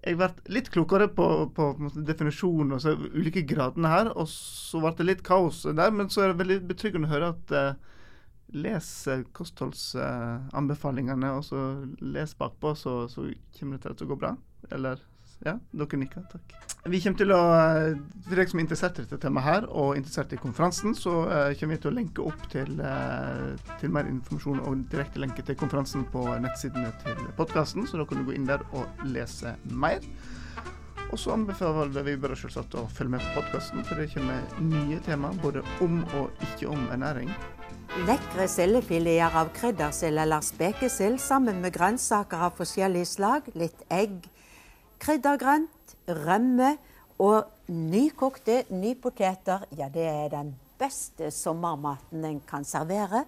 jeg 0.00 0.16
ble 0.16 0.30
litt 0.56 0.70
klokere 0.72 1.10
på, 1.12 1.26
på, 1.56 1.66
på 1.76 2.04
definisjonen 2.08 2.78
og 2.78 2.80
så 2.80 2.94
ulike 2.96 3.44
gradene 3.48 3.92
her. 3.92 4.10
Og 4.14 4.30
så 4.32 4.80
ble 4.80 4.94
det 4.96 5.08
litt 5.10 5.26
kaos 5.26 5.66
der, 5.68 5.92
men 5.92 6.08
så 6.12 6.24
er 6.24 6.32
det 6.32 6.40
veldig 6.40 6.58
betryggende 6.70 7.10
å 7.10 7.12
høre 7.12 7.30
at 7.34 7.52
uh, 7.52 7.95
les 8.54 9.08
kostholdsanbefalingene, 9.36 11.30
uh, 11.32 11.38
og 11.40 11.44
så 11.44 11.58
les 12.00 12.34
bakpå, 12.38 12.74
så, 12.78 13.08
så 13.10 13.20
kommer 13.58 13.78
det 13.82 13.96
til 13.96 14.06
å 14.06 14.10
gå 14.12 14.16
bra. 14.20 14.32
Eller 14.72 14.96
ja, 15.44 15.58
dere 15.76 15.98
nikker. 16.00 16.22
Takk. 16.32 16.54
Vi 16.88 17.00
kommer 17.02 17.18
til 17.18 17.32
å, 17.34 17.40
eh, 17.52 17.98
For 18.24 18.38
deg 18.38 18.48
som 18.48 18.60
er 18.60 18.64
interessert 18.64 18.98
i 18.98 19.04
dette 19.04 19.18
temaet 19.20 19.44
her, 19.44 19.62
og 19.68 19.96
interessert 19.98 20.32
i 20.32 20.40
konferansen, 20.40 20.94
så 20.96 21.12
uh, 21.26 21.50
kommer 21.58 21.76
vi 21.76 21.82
til 21.82 21.92
å 21.92 21.98
lenke 21.98 22.24
opp 22.24 22.40
til, 22.52 22.70
til 23.82 23.90
mer 23.92 24.08
informasjon 24.08 24.62
og 24.64 24.86
direkte 24.92 25.20
lenke 25.20 25.42
til 25.44 25.58
konferansen 25.58 26.06
på 26.14 26.24
nettsidene 26.40 26.90
til 27.04 27.18
podkasten, 27.36 27.86
så 27.86 28.00
da 28.00 28.08
kan 28.08 28.22
du 28.22 28.30
gå 28.30 28.38
inn 28.38 28.48
der 28.48 28.64
og 28.72 28.86
lese 29.04 29.56
mer. 29.68 30.00
Og 31.12 31.18
så 31.22 31.36
anbefaler 31.36 32.02
vi 32.06 32.16
bare 32.18 32.36
selvsagt 32.38 32.74
å 32.78 32.86
følge 32.90 33.14
med 33.14 33.22
på 33.28 33.36
podkasten, 33.40 33.84
for 33.86 34.00
det 34.00 34.10
kommer 34.14 34.42
nye 34.62 34.98
temaer 35.06 35.38
både 35.42 35.62
om 35.84 36.00
og 36.18 36.46
ikke 36.48 36.72
om 36.72 36.88
ernæring. 36.90 37.30
Lekre 37.94 38.48
sildefileter 38.50 39.36
av 39.38 39.52
kryddersild 39.54 40.18
eller 40.18 40.42
spekesild 40.44 41.20
sammen 41.22 41.60
med 41.62 41.72
grønnsaker 41.76 42.42
av 42.48 42.56
forskjellig 42.58 43.04
slag, 43.06 43.46
litt 43.54 43.84
egg, 43.94 44.26
kryddergrønt, 45.00 45.94
rømme 46.26 46.74
og 47.22 47.46
nykokte 47.70 48.64
nypoteter. 48.74 49.64
Ja, 49.78 49.86
det 49.92 50.04
er 50.10 50.28
den 50.34 50.52
beste 50.80 51.30
sommermaten 51.30 52.26
en 52.26 52.42
kan 52.50 52.66
servere 52.66 53.22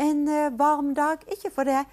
en 0.00 0.24
eh, 0.28 0.50
varm 0.56 0.94
dag. 0.96 1.22
Ikke 1.28 1.52
for 1.52 1.68
det 1.68 1.84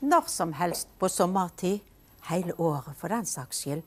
når 0.00 0.30
som 0.30 0.54
helst 0.54 0.88
på 1.00 1.10
sommertid. 1.10 1.82
Hele 2.28 2.52
året, 2.60 2.94
for 2.98 3.08
den 3.08 3.24
saks 3.26 3.64
skyld. 3.64 3.82